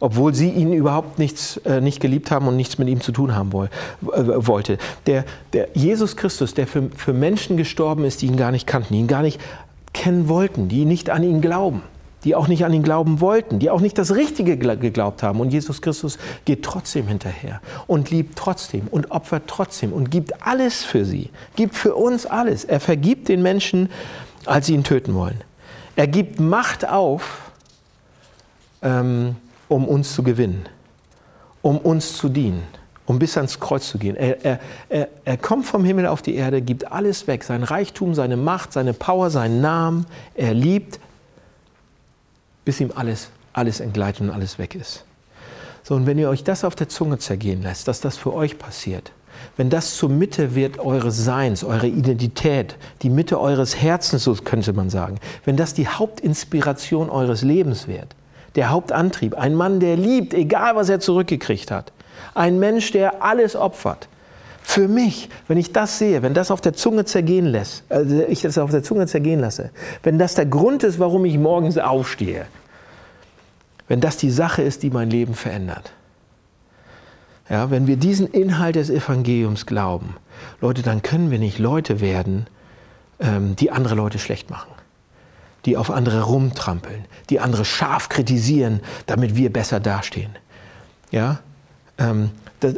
Obwohl 0.00 0.34
sie 0.34 0.50
ihn 0.50 0.74
überhaupt 0.74 1.18
nichts, 1.18 1.56
äh, 1.58 1.80
nicht 1.80 2.00
geliebt 2.00 2.30
haben 2.30 2.46
und 2.48 2.56
nichts 2.56 2.76
mit 2.76 2.88
ihm 2.88 3.00
zu 3.00 3.12
tun 3.12 3.34
haben 3.34 3.52
woll, 3.54 3.70
äh, 4.02 4.24
wollte. 4.46 4.76
Der, 5.06 5.24
der 5.54 5.68
Jesus 5.72 6.16
Christus, 6.16 6.52
der 6.52 6.66
für, 6.66 6.90
für 6.94 7.14
Menschen 7.14 7.56
gestorben 7.56 8.04
ist, 8.04 8.20
die 8.20 8.26
ihn 8.26 8.36
gar 8.36 8.50
nicht 8.50 8.66
kannten, 8.66 8.92
die 8.92 9.00
ihn 9.00 9.06
gar 9.06 9.22
nicht 9.22 9.40
kennen 9.94 10.28
wollten, 10.28 10.68
die 10.68 10.84
nicht 10.84 11.08
an 11.08 11.22
ihn 11.22 11.40
glauben 11.40 11.82
die 12.24 12.34
auch 12.34 12.48
nicht 12.48 12.64
an 12.64 12.72
ihn 12.72 12.82
glauben 12.82 13.20
wollten, 13.20 13.58
die 13.58 13.70
auch 13.70 13.80
nicht 13.80 13.98
das 13.98 14.14
Richtige 14.14 14.56
geglaubt 14.56 15.22
haben. 15.22 15.40
Und 15.40 15.52
Jesus 15.52 15.82
Christus 15.82 16.18
geht 16.44 16.62
trotzdem 16.64 17.06
hinterher 17.06 17.60
und 17.86 18.10
liebt 18.10 18.36
trotzdem 18.36 18.88
und 18.90 19.10
opfert 19.10 19.44
trotzdem 19.46 19.92
und 19.92 20.10
gibt 20.10 20.46
alles 20.46 20.82
für 20.82 21.04
sie, 21.04 21.30
gibt 21.54 21.74
für 21.74 21.94
uns 21.94 22.26
alles. 22.26 22.64
Er 22.64 22.80
vergibt 22.80 23.28
den 23.28 23.42
Menschen, 23.42 23.90
als 24.46 24.66
sie 24.66 24.74
ihn 24.74 24.84
töten 24.84 25.14
wollen. 25.14 25.40
Er 25.96 26.06
gibt 26.06 26.40
Macht 26.40 26.88
auf, 26.88 27.50
ähm, 28.82 29.36
um 29.68 29.86
uns 29.86 30.14
zu 30.14 30.22
gewinnen, 30.22 30.66
um 31.62 31.78
uns 31.78 32.16
zu 32.16 32.28
dienen, 32.28 32.62
um 33.06 33.18
bis 33.18 33.36
ans 33.36 33.60
Kreuz 33.60 33.88
zu 33.88 33.98
gehen. 33.98 34.16
Er, 34.16 34.44
er, 34.44 34.60
er, 34.88 35.08
er 35.24 35.36
kommt 35.36 35.66
vom 35.66 35.84
Himmel 35.84 36.06
auf 36.06 36.22
die 36.22 36.34
Erde, 36.34 36.62
gibt 36.62 36.90
alles 36.90 37.26
weg, 37.26 37.44
sein 37.44 37.62
Reichtum, 37.62 38.14
seine 38.14 38.36
Macht, 38.36 38.72
seine 38.72 38.92
Power, 38.92 39.30
seinen 39.30 39.60
Namen. 39.60 40.06
Er 40.34 40.54
liebt, 40.54 40.98
bis 42.64 42.80
ihm 42.80 42.90
alles, 42.94 43.30
alles 43.52 43.80
entgleitet 43.80 44.22
und 44.22 44.30
alles 44.30 44.58
weg 44.58 44.74
ist. 44.74 45.04
So, 45.82 45.94
und 45.94 46.06
wenn 46.06 46.18
ihr 46.18 46.30
euch 46.30 46.44
das 46.44 46.64
auf 46.64 46.74
der 46.74 46.88
Zunge 46.88 47.18
zergehen 47.18 47.62
lässt, 47.62 47.88
dass 47.88 48.00
das 48.00 48.16
für 48.16 48.32
euch 48.32 48.58
passiert, 48.58 49.12
wenn 49.56 49.68
das 49.68 49.96
zur 49.96 50.08
Mitte 50.08 50.54
wird 50.54 50.78
eures 50.78 51.22
Seins, 51.22 51.64
eure 51.64 51.86
Identität, 51.88 52.76
die 53.02 53.10
Mitte 53.10 53.38
eures 53.40 53.76
Herzens, 53.76 54.24
so 54.24 54.34
könnte 54.34 54.72
man 54.72 54.90
sagen, 54.90 55.18
wenn 55.44 55.56
das 55.56 55.74
die 55.74 55.88
Hauptinspiration 55.88 57.10
eures 57.10 57.42
Lebens 57.42 57.86
wird, 57.86 58.14
der 58.54 58.70
Hauptantrieb, 58.70 59.34
ein 59.34 59.54
Mann, 59.54 59.80
der 59.80 59.96
liebt, 59.96 60.32
egal 60.32 60.76
was 60.76 60.88
er 60.88 61.00
zurückgekriegt 61.00 61.70
hat, 61.70 61.92
ein 62.34 62.58
Mensch, 62.58 62.92
der 62.92 63.22
alles 63.22 63.56
opfert, 63.56 64.08
für 64.66 64.88
mich, 64.88 65.28
wenn 65.46 65.58
ich 65.58 65.72
das 65.72 65.98
sehe, 65.98 66.22
wenn 66.22 66.32
das 66.32 66.50
auf 66.50 66.62
der 66.62 66.72
Zunge 66.72 67.04
zergehen 67.04 67.44
lässt, 67.44 67.84
also 67.90 68.24
ich 68.26 68.40
das 68.40 68.56
auf 68.56 68.70
der 68.70 68.82
Zunge 68.82 69.06
zergehen 69.06 69.38
lasse, 69.38 69.70
wenn 70.02 70.18
das 70.18 70.34
der 70.34 70.46
Grund 70.46 70.82
ist, 70.82 70.98
warum 70.98 71.26
ich 71.26 71.38
morgens 71.38 71.76
aufstehe, 71.76 72.46
wenn 73.86 74.00
das 74.00 74.16
die 74.16 74.30
Sache 74.30 74.62
ist, 74.62 74.82
die 74.82 74.90
mein 74.90 75.10
Leben 75.10 75.34
verändert. 75.34 75.92
Ja, 77.50 77.70
wenn 77.70 77.86
wir 77.86 77.98
diesen 77.98 78.26
Inhalt 78.26 78.76
des 78.76 78.88
Evangeliums 78.88 79.66
glauben, 79.66 80.16
Leute, 80.62 80.80
dann 80.80 81.02
können 81.02 81.30
wir 81.30 81.38
nicht 81.38 81.58
Leute 81.58 82.00
werden, 82.00 82.46
ähm, 83.20 83.56
die 83.56 83.70
andere 83.70 83.94
Leute 83.94 84.18
schlecht 84.18 84.48
machen, 84.48 84.72
die 85.66 85.76
auf 85.76 85.90
andere 85.90 86.22
rumtrampeln, 86.22 87.04
die 87.28 87.38
andere 87.38 87.66
scharf 87.66 88.08
kritisieren, 88.08 88.80
damit 89.04 89.36
wir 89.36 89.52
besser 89.52 89.78
dastehen. 89.78 90.34
Ja, 91.10 91.40
ähm, 91.98 92.30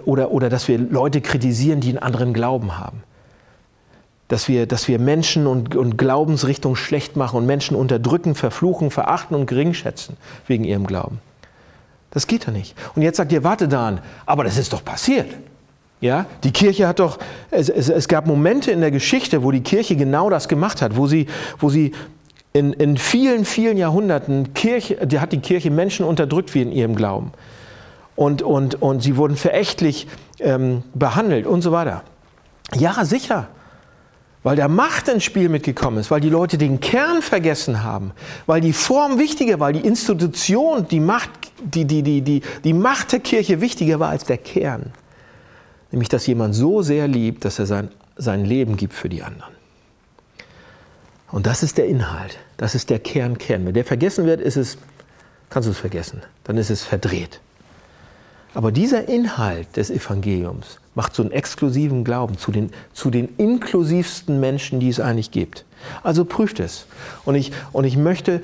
oder, 0.05 0.31
oder 0.31 0.49
dass 0.49 0.69
wir 0.69 0.79
Leute 0.79 1.21
kritisieren, 1.21 1.81
die 1.81 1.91
einen 1.91 1.99
anderen 1.99 2.33
Glauben 2.33 2.79
haben. 2.79 3.03
dass 4.29 4.49
wir, 4.49 4.67
dass 4.67 4.89
wir 4.89 4.99
Menschen 4.99 5.47
und, 5.47 5.77
und 5.77 5.97
Glaubensrichtung 5.97 6.75
schlecht 6.75 7.17
machen 7.17 7.37
und 7.37 7.47
Menschen 7.47 7.77
unterdrücken, 7.77 8.35
verfluchen, 8.35 8.91
verachten 8.91 9.37
und 9.37 9.47
geringschätzen 9.47 10.17
wegen 10.49 10.65
ihrem 10.65 10.87
Glauben. 10.87 11.21
Das 12.11 12.27
geht 12.27 12.49
doch 12.49 12.53
nicht. 12.53 12.75
Und 12.95 13.03
jetzt 13.03 13.19
sagt 13.19 13.31
ihr, 13.31 13.45
warte 13.45 13.69
da 13.69 13.99
aber 14.25 14.45
das 14.45 14.57
ist 14.57 14.73
doch 14.73 14.85
passiert. 14.85 15.29
Ja, 16.01 16.27
die 16.45 16.51
Kirche 16.53 16.87
hat 16.87 16.99
doch, 16.99 17.19
es, 17.51 17.69
es, 17.69 17.89
es, 17.89 18.07
gab 18.07 18.27
Momente 18.27 18.71
in 18.71 18.81
der 18.81 18.91
Geschichte, 18.91 19.43
wo 19.43 19.51
die 19.51 19.63
Kirche 19.63 19.97
genau 19.97 20.29
das 20.29 20.47
gemacht 20.47 20.83
hat, 20.83 20.97
wo 20.97 21.07
sie, 21.07 21.27
wo 21.59 21.71
sie 21.71 21.93
in, 22.53 22.75
in 22.75 22.99
vielen, 22.99 23.45
vielen 23.47 23.79
Jahrhunderten, 23.79 24.53
Kirche, 24.53 25.07
die 25.07 25.21
hat 25.21 25.33
die 25.33 25.41
Kirche 25.41 25.71
Menschen 25.71 26.05
unterdrückt 26.05 26.55
wie 26.55 26.63
in 26.63 26.71
ihrem 26.71 26.97
Glauben. 26.97 27.33
Und, 28.17 28.43
und, 28.43 28.81
und 28.83 29.03
sie 29.03 29.17
wurden 29.17 29.37
verächtlich 29.37 30.09
ähm, 30.41 30.83
behandelt 30.95 31.47
und 31.47 31.63
so 31.63 31.71
weiter. 31.71 32.03
Ja, 32.75 33.05
sicher. 33.05 33.49
Weil 34.43 34.57
der 34.57 34.69
Macht 34.69 35.09
ins 35.09 35.25
Spiel 35.25 35.49
mitgekommen 35.49 35.99
ist, 35.99 36.11
weil 36.11 36.21
die 36.21 36.31
Leute 36.31 36.57
den 36.57 36.81
Kern 36.81 37.21
vergessen 37.21 37.83
haben, 37.83 38.13
weil 38.47 38.61
die 38.61 38.73
Form 38.73 39.19
wichtiger 39.19 39.59
war, 39.61 39.73
die 39.73 39.81
Institution, 39.81 40.87
die 40.89 41.01
Macht, 41.01 41.31
die, 41.63 41.85
die, 41.85 42.03
die, 42.03 42.23
die, 42.23 42.43
die 42.65 42.73
Macht 42.73 43.13
der 43.13 43.21
Kirche 43.21 43.61
wichtiger 43.61 43.99
war 43.99 44.11
als 44.11 44.25
der 44.25 44.39
Kern. 44.39 44.93
Nämlich, 45.91 46.09
dass 46.09 46.27
jemand 46.27 46.55
so 46.55 46.83
sehr 46.83 47.09
liebt, 47.09 47.45
dass 47.45 47.59
er 47.59 47.67
sein, 47.67 47.89
sein 48.17 48.45
Leben 48.45 48.77
gibt 48.77 48.95
für 48.95 49.09
die 49.09 49.23
anderen. 49.23 49.53
Und 51.33 51.47
das 51.47 51.63
ist 51.63 51.77
der 51.77 51.87
Inhalt, 51.87 52.39
das 52.57 52.75
ist 52.75 52.89
der 52.89 53.01
Kern, 53.01 53.39
Kern. 53.39 53.67
Wenn 53.67 53.75
der 53.75 53.85
vergessen 53.85 54.27
wird, 54.27 54.41
ist 54.41 54.57
es, 54.57 54.79
kannst 55.51 55.67
du 55.67 55.73
es 55.73 55.79
vergessen, 55.79 56.23
dann 56.45 56.57
ist 56.57 56.71
es 56.71 56.85
verdreht. 56.85 57.41
Aber 58.57 58.73
dieser 58.73 59.07
Inhalt 59.07 59.77
des 59.77 59.91
Evangeliums 59.91 60.81
macht 60.95 61.15
so 61.15 61.23
einen 61.23 61.31
exklusiven 61.31 62.05
Glauben 62.05 62.39
zu 62.39 62.51
den, 62.51 62.71
zu 62.95 63.11
den 63.11 63.29
inklusivsten 63.37 64.41
Menschen, 64.41 64.81
die 64.81 64.89
es 64.89 64.99
eigentlich 64.99 65.31
gibt. 65.31 65.67
Also 66.03 66.25
prüft 66.25 66.59
es. 66.59 66.87
Und 67.27 67.35
ich, 67.35 67.53
und 67.75 67.85
ich 67.85 67.99
möchte, 67.99 68.41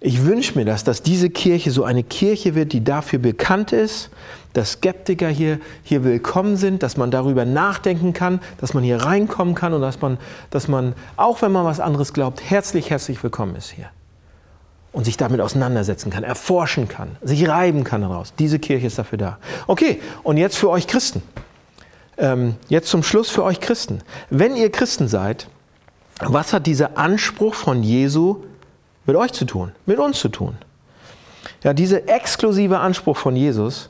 ich 0.00 0.24
wünsche 0.24 0.58
mir 0.58 0.64
das, 0.64 0.82
dass 0.82 1.02
diese 1.02 1.30
Kirche 1.30 1.70
so 1.70 1.84
eine 1.84 2.02
Kirche 2.02 2.56
wird, 2.56 2.72
die 2.72 2.82
dafür 2.82 3.20
bekannt 3.20 3.70
ist, 3.70 4.10
dass 4.54 4.72
Skeptiker 4.72 5.28
hier, 5.28 5.60
hier 5.84 6.02
willkommen 6.02 6.56
sind, 6.56 6.82
dass 6.82 6.96
man 6.96 7.12
darüber 7.12 7.44
nachdenken 7.44 8.12
kann, 8.12 8.40
dass 8.60 8.74
man 8.74 8.82
hier 8.82 8.96
reinkommen 8.96 9.54
kann 9.54 9.72
und 9.72 9.82
dass 9.82 10.00
man, 10.00 10.18
dass 10.50 10.66
man, 10.66 10.94
auch 11.14 11.42
wenn 11.42 11.52
man 11.52 11.64
was 11.64 11.78
anderes 11.78 12.12
glaubt, 12.12 12.42
herzlich, 12.42 12.90
herzlich 12.90 13.22
willkommen 13.22 13.54
ist 13.54 13.70
hier 13.70 13.88
und 14.94 15.04
sich 15.04 15.16
damit 15.16 15.40
auseinandersetzen 15.40 16.10
kann, 16.10 16.22
erforschen 16.22 16.88
kann, 16.88 17.16
sich 17.20 17.48
reiben 17.48 17.82
kann 17.82 18.00
daraus. 18.00 18.32
Diese 18.38 18.60
Kirche 18.60 18.86
ist 18.86 18.96
dafür 18.96 19.18
da. 19.18 19.38
Okay, 19.66 20.00
und 20.22 20.36
jetzt 20.36 20.56
für 20.56 20.70
euch 20.70 20.86
Christen. 20.86 21.20
Ähm, 22.16 22.54
jetzt 22.68 22.88
zum 22.88 23.02
Schluss 23.02 23.28
für 23.28 23.42
euch 23.42 23.58
Christen. 23.58 24.02
Wenn 24.30 24.54
ihr 24.54 24.70
Christen 24.70 25.08
seid, 25.08 25.48
was 26.20 26.52
hat 26.52 26.66
dieser 26.66 26.96
Anspruch 26.96 27.54
von 27.54 27.82
Jesu 27.82 28.44
mit 29.04 29.16
euch 29.16 29.32
zu 29.32 29.44
tun, 29.46 29.72
mit 29.84 29.98
uns 29.98 30.20
zu 30.20 30.28
tun? 30.28 30.56
Ja, 31.64 31.72
dieser 31.72 32.08
exklusive 32.08 32.78
Anspruch 32.78 33.16
von 33.16 33.34
Jesus 33.34 33.88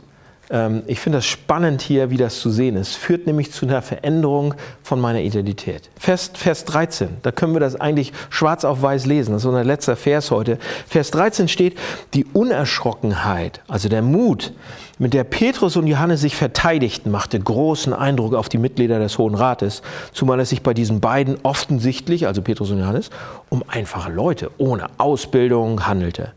ich 0.87 1.01
finde 1.01 1.19
das 1.19 1.27
spannend 1.27 1.83
hier, 1.83 2.11
wie 2.11 2.17
das 2.17 2.39
zu 2.39 2.49
sehen 2.49 2.77
ist. 2.77 2.95
Führt 2.95 3.27
nämlich 3.27 3.51
zu 3.51 3.67
einer 3.67 3.83
Veränderung 3.83 4.55
von 4.83 5.01
meiner 5.01 5.21
Identität. 5.21 5.91
Vers, 5.99 6.31
Vers 6.35 6.65
13, 6.67 7.09
da 7.23 7.33
können 7.33 7.55
wir 7.55 7.61
das 7.61 7.75
eigentlich 7.75 8.13
schwarz 8.31 8.65
auf 8.65 8.81
weiß 8.81 9.07
lesen. 9.07 9.33
Das 9.33 9.43
ist 9.43 9.47
unser 9.47 9.65
letzter 9.65 9.97
Vers 9.97 10.31
heute. 10.31 10.59
Vers 10.87 11.11
13 11.11 11.49
steht, 11.49 11.77
die 12.15 12.25
Unerschrockenheit, 12.25 13.63
also 13.67 13.89
der 13.89 14.03
Mut, 14.03 14.53
mit 14.99 15.13
der 15.13 15.25
Petrus 15.25 15.77
und 15.77 15.89
Johannes 15.89 16.21
sich 16.21 16.37
verteidigten, 16.37 17.11
machte 17.11 17.41
großen 17.41 17.93
Eindruck 17.93 18.35
auf 18.35 18.49
die 18.49 18.59
Mitglieder 18.59 19.01
des 19.01 19.19
Hohen 19.19 19.35
Rates, 19.35 19.83
zumal 20.13 20.39
es 20.39 20.51
sich 20.51 20.63
bei 20.63 20.73
diesen 20.73 21.01
beiden 21.01 21.37
offensichtlich, 21.43 22.29
also 22.29 22.43
Petrus 22.43 22.71
und 22.71 22.79
Johannes, 22.79 23.11
um 23.49 23.65
einfache 23.67 24.13
Leute 24.13 24.53
ohne 24.59 24.87
Ausbildung 24.99 25.89
handelte. 25.89 26.33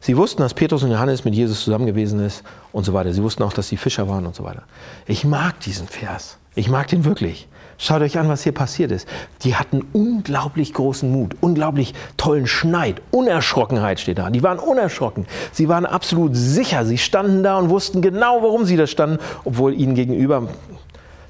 Sie 0.00 0.16
wussten, 0.16 0.42
dass 0.42 0.54
Petrus 0.54 0.82
und 0.82 0.90
Johannes 0.90 1.24
mit 1.24 1.34
Jesus 1.34 1.64
zusammen 1.64 1.86
gewesen 1.86 2.20
ist 2.20 2.42
und 2.72 2.84
so 2.84 2.92
weiter. 2.92 3.12
Sie 3.12 3.22
wussten 3.22 3.42
auch, 3.42 3.52
dass 3.52 3.68
sie 3.68 3.76
Fischer 3.76 4.08
waren 4.08 4.26
und 4.26 4.34
so 4.34 4.44
weiter. 4.44 4.62
Ich 5.06 5.24
mag 5.24 5.60
diesen 5.60 5.88
Vers. 5.88 6.38
Ich 6.54 6.68
mag 6.68 6.88
den 6.88 7.04
wirklich. 7.04 7.48
Schaut 7.78 8.00
euch 8.00 8.18
an, 8.18 8.28
was 8.28 8.42
hier 8.42 8.52
passiert 8.52 8.90
ist. 8.90 9.06
Die 9.42 9.54
hatten 9.54 9.84
unglaublich 9.92 10.72
großen 10.72 11.10
Mut, 11.10 11.36
unglaublich 11.42 11.92
tollen 12.16 12.46
Schneid, 12.46 13.02
Unerschrockenheit 13.10 14.00
steht 14.00 14.18
da. 14.18 14.30
Die 14.30 14.42
waren 14.42 14.58
unerschrocken. 14.58 15.26
Sie 15.52 15.68
waren 15.68 15.84
absolut 15.84 16.34
sicher. 16.34 16.86
Sie 16.86 16.96
standen 16.96 17.42
da 17.42 17.58
und 17.58 17.68
wussten 17.68 18.00
genau, 18.00 18.42
warum 18.42 18.64
sie 18.64 18.76
da 18.76 18.86
standen, 18.86 19.18
obwohl 19.44 19.74
ihnen 19.74 19.94
gegenüber, 19.94 20.48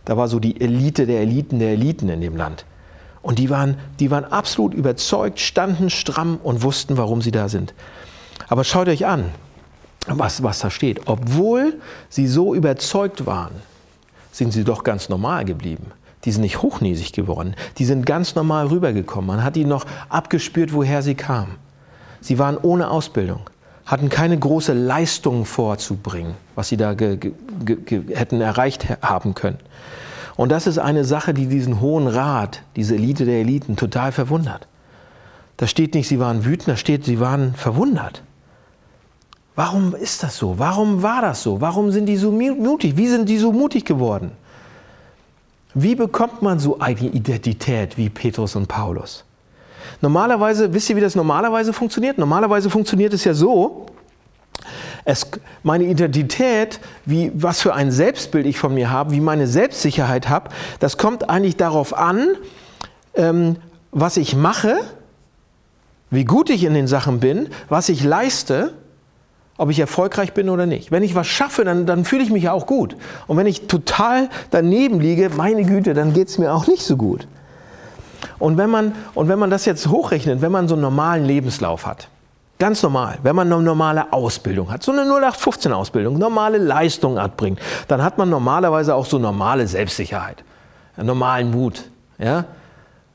da 0.05 0.17
war 0.17 0.29
so 0.29 0.39
die 0.39 0.61
Elite 0.61 1.07
der 1.07 1.21
Eliten 1.21 1.59
der 1.59 1.71
Eliten 1.71 2.09
in 2.09 2.21
dem 2.21 2.37
Land. 2.37 2.65
Und 3.23 3.41
die 3.41 3.51
waren, 3.51 3.77
die 3.99 4.13
waren 4.13 4.25
absolut 4.25 4.73
überzeugt, 4.73 5.41
standen 5.41 5.91
stramm 5.91 6.39
und 6.41 6.63
wussten, 6.63 6.97
warum 6.97 7.23
sie 7.23 7.33
da 7.33 7.49
sind. 7.49 7.75
Aber 8.49 8.65
schaut 8.65 8.89
euch 8.89 9.07
an, 9.07 9.27
was, 10.07 10.43
was 10.43 10.61
da 10.61 10.71
steht. 10.71 11.03
Obwohl 11.07 11.81
sie 12.09 12.27
so 12.27 12.55
überzeugt 12.55 13.27
waren, 13.27 13.55
sind 14.33 14.53
sie 14.53 14.65
doch 14.65 14.85
ganz 14.85 15.09
normal 15.09 15.45
geblieben. 15.45 15.87
Die 16.25 16.33
sind 16.33 16.43
nicht 16.43 16.63
hochnäsig 16.63 17.13
geworden. 17.13 17.55
Die 17.79 17.85
sind 17.85 18.05
ganz 18.05 18.35
normal 18.35 18.67
rübergekommen. 18.67 19.27
Man 19.27 19.45
hat 19.45 19.57
ihnen 19.57 19.71
noch 19.71 19.85
abgespürt, 20.09 20.73
woher 20.73 21.03
sie 21.03 21.15
kamen. 21.15 21.57
Sie 22.21 22.39
waren 22.39 22.59
ohne 22.61 22.91
Ausbildung, 22.91 23.41
hatten 23.85 24.09
keine 24.09 24.39
große 24.39 24.73
Leistung 24.73 25.45
vorzubringen, 25.45 26.35
was 26.55 26.69
sie 26.69 26.77
da 26.77 26.91
hätten 26.91 28.41
erreicht 28.41 28.87
haben 29.03 29.35
können. 29.35 29.59
Und 30.37 30.51
das 30.51 30.67
ist 30.67 30.79
eine 30.79 31.05
Sache, 31.05 31.33
die 31.33 31.47
diesen 31.47 31.81
Hohen 31.81 32.09
Rat, 32.09 32.63
diese 32.75 32.97
Elite 32.97 33.25
der 33.25 33.41
Eliten, 33.41 33.77
total 33.77 34.13
verwundert. 34.13 34.67
Da 35.57 35.67
steht 35.67 35.95
nicht, 35.95 36.09
sie 36.09 36.21
waren 36.21 36.45
wütend, 36.45 36.69
da 36.69 36.77
steht, 36.77 37.05
sie 37.05 37.21
waren 37.21 37.55
verwundert. 37.55 38.23
Warum 39.57 39.95
ist 39.95 40.23
das 40.23 40.37
so? 40.37 40.59
Warum 40.59 41.03
war 41.03 41.23
das 41.23 41.43
so? 41.43 41.63
Warum 41.63 41.91
sind 41.91 42.07
die 42.07 42.19
so 42.19 42.31
mutig? 42.31 42.97
Wie 42.99 43.09
sind 43.09 43.27
die 43.27 43.39
so 43.39 43.53
mutig 43.53 43.87
geworden? 43.87 44.33
Wie 45.73 45.95
bekommt 45.95 46.43
man 46.43 46.59
so 46.59 46.79
eine 46.79 47.01
Identität 47.01 47.97
wie 47.97 48.11
Petrus 48.11 48.55
und 48.55 48.69
Paulus? 48.69 49.25
Normalerweise, 50.03 50.73
wisst 50.75 50.91
ihr, 50.91 50.97
wie 50.97 51.01
das 51.01 51.15
normalerweise 51.15 51.73
funktioniert? 51.73 52.19
Normalerweise 52.19 52.69
funktioniert 52.69 53.15
es 53.15 53.25
ja 53.25 53.33
so, 53.33 53.87
es, 55.07 55.27
meine 55.63 55.85
Identität, 55.85 56.81
wie, 57.07 57.31
was 57.35 57.63
für 57.63 57.73
ein 57.73 57.91
Selbstbild 57.91 58.45
ich 58.45 58.59
von 58.59 58.75
mir 58.75 58.91
habe, 58.91 59.13
wie 59.13 59.21
meine 59.21 59.47
Selbstsicherheit 59.47 60.29
habe, 60.29 60.51
das 60.81 60.99
kommt 60.99 61.31
eigentlich 61.31 61.57
darauf 61.57 61.97
an, 61.97 62.37
ähm, 63.15 63.57
was 63.93 64.19
ich 64.19 64.37
mache, 64.37 64.77
wie 66.11 66.25
gut 66.25 66.51
ich 66.51 66.65
in 66.65 66.75
den 66.75 66.89
Sachen 66.89 67.21
bin, 67.21 67.49
was 67.69 67.89
ich 67.89 68.03
leiste 68.03 68.75
ob 69.59 69.71
ich 69.71 69.79
erfolgreich 69.79 70.33
bin 70.35 70.49
oder 70.49 70.67
nicht. 70.67 70.91
Wenn 70.91 71.03
ich 71.03 71.15
was 71.15 71.27
schaffe, 71.27 71.65
dann, 71.65 71.87
dann 71.87 72.05
fühle 72.05 72.23
ich 72.23 72.31
mich 72.31 72.45
ja 72.45 72.53
auch 72.53 72.67
gut. 72.67 72.97
Und 73.27 73.37
wenn 73.37 73.47
ich 73.47 73.67
total 73.67 74.29
daneben 74.51 75.01
liege, 75.01 75.31
meine 75.37 75.65
Güte, 75.65 75.95
dann 75.95 76.13
geht 76.13 76.29
es 76.29 76.39
mir 76.39 76.53
auch 76.53 76.67
nicht 76.67 76.83
so 76.83 76.97
gut. 76.97 77.27
Und 78.39 78.59
wenn, 78.59 78.71
man, 78.71 78.95
und 79.15 79.29
wenn 79.29 79.39
man 79.39 79.51
das 79.51 79.65
jetzt 79.65 79.89
hochrechnet, 79.89 80.43
wenn 80.43 80.53
man 80.53 80.69
so 80.69 80.75
einen 80.75 80.83
normalen 80.83 81.25
Lebenslauf 81.25 81.87
hat, 81.87 82.09
ganz 82.59 82.83
normal, 82.83 83.19
wenn 83.23 83.37
man 83.37 83.51
eine 83.53 83.63
normale 83.63 84.13
Ausbildung 84.13 84.71
hat, 84.71 84.83
so 84.83 84.93
eine 84.93 85.03
0815-Ausbildung, 85.03 86.19
normale 86.19 86.59
Leistung 86.59 87.19
abbringt, 87.19 87.59
dann 87.89 88.03
hat 88.03 88.19
man 88.19 88.29
normalerweise 88.29 88.95
auch 88.95 89.07
so 89.07 89.19
normale 89.19 89.67
Selbstsicherheit, 89.67 90.45
normalen 90.97 91.51
Mut. 91.51 91.85
Ja? 92.19 92.45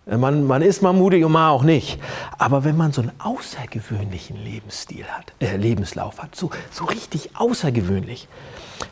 Man, 0.06 0.46
man 0.46 0.64
ist 0.64 0.82
mal 0.82 0.94
mutig 0.94 1.24
und 1.24 1.32
mal 1.32 1.50
auch 1.50 1.64
nicht. 1.64 2.00
Aber 2.40 2.64
wenn 2.64 2.76
man 2.76 2.92
so 2.92 3.02
einen 3.02 3.12
außergewöhnlichen 3.20 4.36
Lebensstil 4.36 5.06
hat, 5.06 5.34
äh, 5.40 5.58
Lebenslauf 5.58 6.22
hat, 6.22 6.36
so, 6.36 6.50
so 6.72 6.86
richtig 6.86 7.36
außergewöhnlich, 7.36 8.28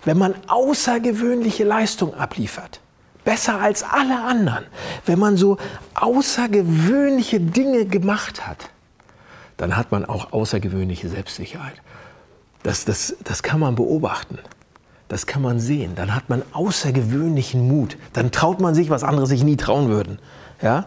wenn 0.06 0.20
man 0.20 0.36
außergewöhnliche 0.48 1.64
Leistung 1.64 2.14
abliefert, 2.14 2.80
besser 3.24 3.60
als 3.60 3.84
alle 3.84 4.24
anderen, 4.24 4.66
wenn 5.08 5.18
man 5.18 5.36
so 5.36 5.58
außergewöhnliche 5.96 7.40
Dinge 7.40 7.86
gemacht 7.86 8.46
hat, 8.48 8.70
dann 9.58 9.76
hat 9.76 9.92
man 9.92 10.06
auch 10.06 10.32
außergewöhnliche 10.32 11.10
Selbstsicherheit. 11.10 11.82
Das, 12.62 12.86
das, 12.86 13.16
das 13.24 13.42
kann 13.42 13.60
man 13.60 13.76
beobachten. 13.76 14.38
Das 15.08 15.26
kann 15.26 15.42
man 15.42 15.60
sehen. 15.60 15.96
Dann 15.96 16.14
hat 16.14 16.30
man 16.30 16.44
außergewöhnlichen 16.54 17.68
Mut. 17.68 17.98
Dann 18.14 18.32
traut 18.32 18.60
man 18.62 18.76
sich, 18.76 18.92
was 18.92 19.04
andere 19.04 19.26
sich 19.26 19.44
nie 19.44 19.58
trauen 19.58 19.90
würden. 19.90 20.20
Ja? 20.62 20.86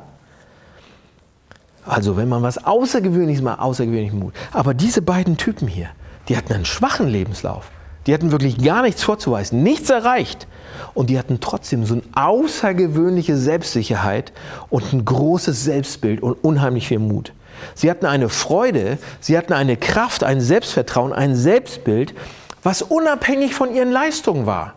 Also 1.84 2.16
wenn 2.16 2.28
man 2.28 2.42
was 2.42 2.64
Außergewöhnliches 2.64 3.42
macht, 3.42 3.60
außergewöhnlichen 3.60 4.18
Mut. 4.18 4.34
Aber 4.52 4.74
diese 4.74 5.02
beiden 5.02 5.36
Typen 5.36 5.66
hier, 5.66 5.88
die 6.28 6.36
hatten 6.36 6.52
einen 6.52 6.64
schwachen 6.64 7.08
Lebenslauf. 7.08 7.70
Die 8.06 8.14
hatten 8.14 8.32
wirklich 8.32 8.58
gar 8.58 8.82
nichts 8.82 9.02
vorzuweisen, 9.02 9.62
nichts 9.62 9.90
erreicht. 9.90 10.46
Und 10.94 11.10
die 11.10 11.18
hatten 11.18 11.40
trotzdem 11.40 11.84
so 11.84 11.94
eine 11.94 12.02
außergewöhnliche 12.14 13.36
Selbstsicherheit 13.36 14.32
und 14.70 14.92
ein 14.92 15.04
großes 15.04 15.64
Selbstbild 15.64 16.22
und 16.22 16.32
unheimlich 16.42 16.88
viel 16.88 16.98
Mut. 16.98 17.32
Sie 17.74 17.90
hatten 17.90 18.06
eine 18.06 18.28
Freude, 18.28 18.98
sie 19.20 19.38
hatten 19.38 19.52
eine 19.52 19.76
Kraft, 19.76 20.24
ein 20.24 20.40
Selbstvertrauen, 20.40 21.12
ein 21.12 21.36
Selbstbild, 21.36 22.14
was 22.62 22.82
unabhängig 22.82 23.54
von 23.54 23.74
ihren 23.74 23.92
Leistungen 23.92 24.46
war. 24.46 24.74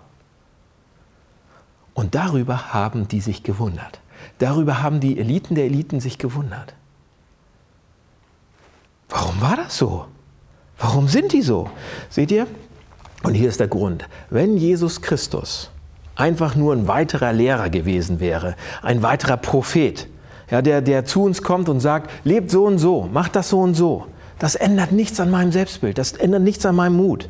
Und 1.93 2.13
darüber 2.13 2.73
haben 2.73 3.07
die 3.07 3.21
sich 3.21 3.41
gewundert. 3.43 4.01
Darüber 4.37 4.83
haben 4.83 4.99
die 4.99 5.17
Eliten 5.17 5.55
der 5.55 5.65
Eliten 5.65 5.99
sich 5.99 6.17
gewundert. 6.17 6.73
Warum 9.15 9.39
war 9.39 9.55
das 9.55 9.77
so? 9.77 10.07
Warum 10.77 11.07
sind 11.07 11.31
die 11.31 11.41
so? 11.41 11.69
Seht 12.09 12.31
ihr? 12.31 12.47
Und 13.23 13.33
hier 13.33 13.47
ist 13.47 13.61
der 13.61 13.69
Grund. 13.69 14.05
Wenn 14.29 14.57
Jesus 14.57 15.01
Christus 15.01 15.71
einfach 16.17 16.55
nur 16.55 16.73
ein 16.73 16.89
weiterer 16.89 17.31
Lehrer 17.31 17.69
gewesen 17.69 18.19
wäre, 18.19 18.55
ein 18.81 19.03
weiterer 19.03 19.37
Prophet, 19.37 20.09
ja, 20.51 20.61
der, 20.61 20.81
der 20.81 21.05
zu 21.05 21.23
uns 21.23 21.41
kommt 21.41 21.69
und 21.69 21.79
sagt, 21.79 22.11
lebt 22.25 22.51
so 22.51 22.65
und 22.65 22.77
so, 22.77 23.03
macht 23.03 23.37
das 23.37 23.47
so 23.47 23.61
und 23.61 23.73
so, 23.73 24.05
das 24.37 24.55
ändert 24.55 24.91
nichts 24.91 25.17
an 25.21 25.31
meinem 25.31 25.53
Selbstbild, 25.53 25.97
das 25.97 26.11
ändert 26.11 26.41
nichts 26.41 26.65
an 26.65 26.75
meinem 26.75 26.97
Mut. 26.97 27.29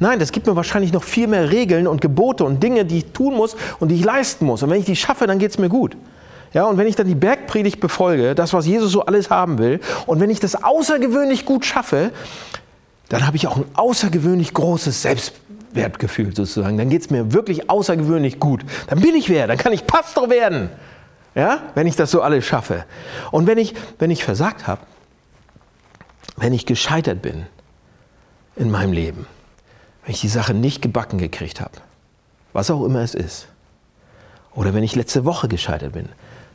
Nein, 0.00 0.18
das 0.18 0.32
gibt 0.32 0.48
mir 0.48 0.56
wahrscheinlich 0.56 0.92
noch 0.92 1.04
viel 1.04 1.28
mehr 1.28 1.52
Regeln 1.52 1.86
und 1.86 2.00
Gebote 2.00 2.42
und 2.42 2.60
Dinge, 2.60 2.84
die 2.84 2.98
ich 2.98 3.12
tun 3.12 3.36
muss 3.36 3.54
und 3.78 3.90
die 3.90 3.94
ich 3.94 4.04
leisten 4.04 4.46
muss. 4.46 4.64
Und 4.64 4.70
wenn 4.70 4.80
ich 4.80 4.86
die 4.86 4.96
schaffe, 4.96 5.28
dann 5.28 5.38
geht 5.38 5.52
es 5.52 5.58
mir 5.58 5.68
gut. 5.68 5.96
Ja, 6.52 6.64
und 6.64 6.78
wenn 6.78 6.86
ich 6.86 6.96
dann 6.96 7.06
die 7.06 7.14
Bergpredigt 7.14 7.80
befolge, 7.80 8.34
das, 8.34 8.52
was 8.52 8.66
Jesus 8.66 8.90
so 8.90 9.04
alles 9.04 9.30
haben 9.30 9.58
will, 9.58 9.80
und 10.06 10.20
wenn 10.20 10.30
ich 10.30 10.40
das 10.40 10.62
außergewöhnlich 10.62 11.44
gut 11.44 11.64
schaffe, 11.64 12.10
dann 13.08 13.26
habe 13.26 13.36
ich 13.36 13.46
auch 13.46 13.56
ein 13.56 13.64
außergewöhnlich 13.74 14.54
großes 14.54 15.02
Selbstwertgefühl 15.02 16.34
sozusagen. 16.34 16.78
Dann 16.78 16.90
geht 16.90 17.02
es 17.02 17.10
mir 17.10 17.32
wirklich 17.32 17.70
außergewöhnlich 17.70 18.40
gut. 18.40 18.64
Dann 18.88 19.00
bin 19.00 19.14
ich 19.14 19.28
wer, 19.28 19.46
dann 19.46 19.58
kann 19.58 19.72
ich 19.72 19.86
Pastor 19.86 20.30
werden. 20.30 20.70
Ja, 21.34 21.62
wenn 21.74 21.86
ich 21.86 21.94
das 21.94 22.10
so 22.10 22.22
alles 22.22 22.44
schaffe. 22.44 22.84
Und 23.30 23.46
wenn 23.46 23.58
ich, 23.58 23.74
wenn 24.00 24.10
ich 24.10 24.24
versagt 24.24 24.66
habe, 24.66 24.80
wenn 26.36 26.52
ich 26.52 26.66
gescheitert 26.66 27.22
bin 27.22 27.46
in 28.56 28.70
meinem 28.70 28.92
Leben, 28.92 29.26
wenn 30.04 30.14
ich 30.14 30.20
die 30.20 30.28
Sache 30.28 30.54
nicht 30.54 30.82
gebacken 30.82 31.18
gekriegt 31.18 31.60
habe, 31.60 31.72
was 32.52 32.70
auch 32.70 32.84
immer 32.84 33.00
es 33.00 33.14
ist, 33.14 33.46
oder 34.54 34.74
wenn 34.74 34.82
ich 34.82 34.96
letzte 34.96 35.24
Woche 35.24 35.46
gescheitert 35.46 35.92
bin, 35.92 36.08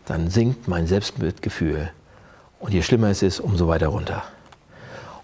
dann 0.06 0.30
sinkt 0.30 0.68
mein 0.68 0.88
Selbstmitgefühl 0.88 1.92
und 2.60 2.74
je 2.74 2.82
schlimmer 2.82 3.10
es 3.10 3.22
ist, 3.22 3.40
umso 3.40 3.68
weiter 3.68 3.88
runter. 3.88 4.24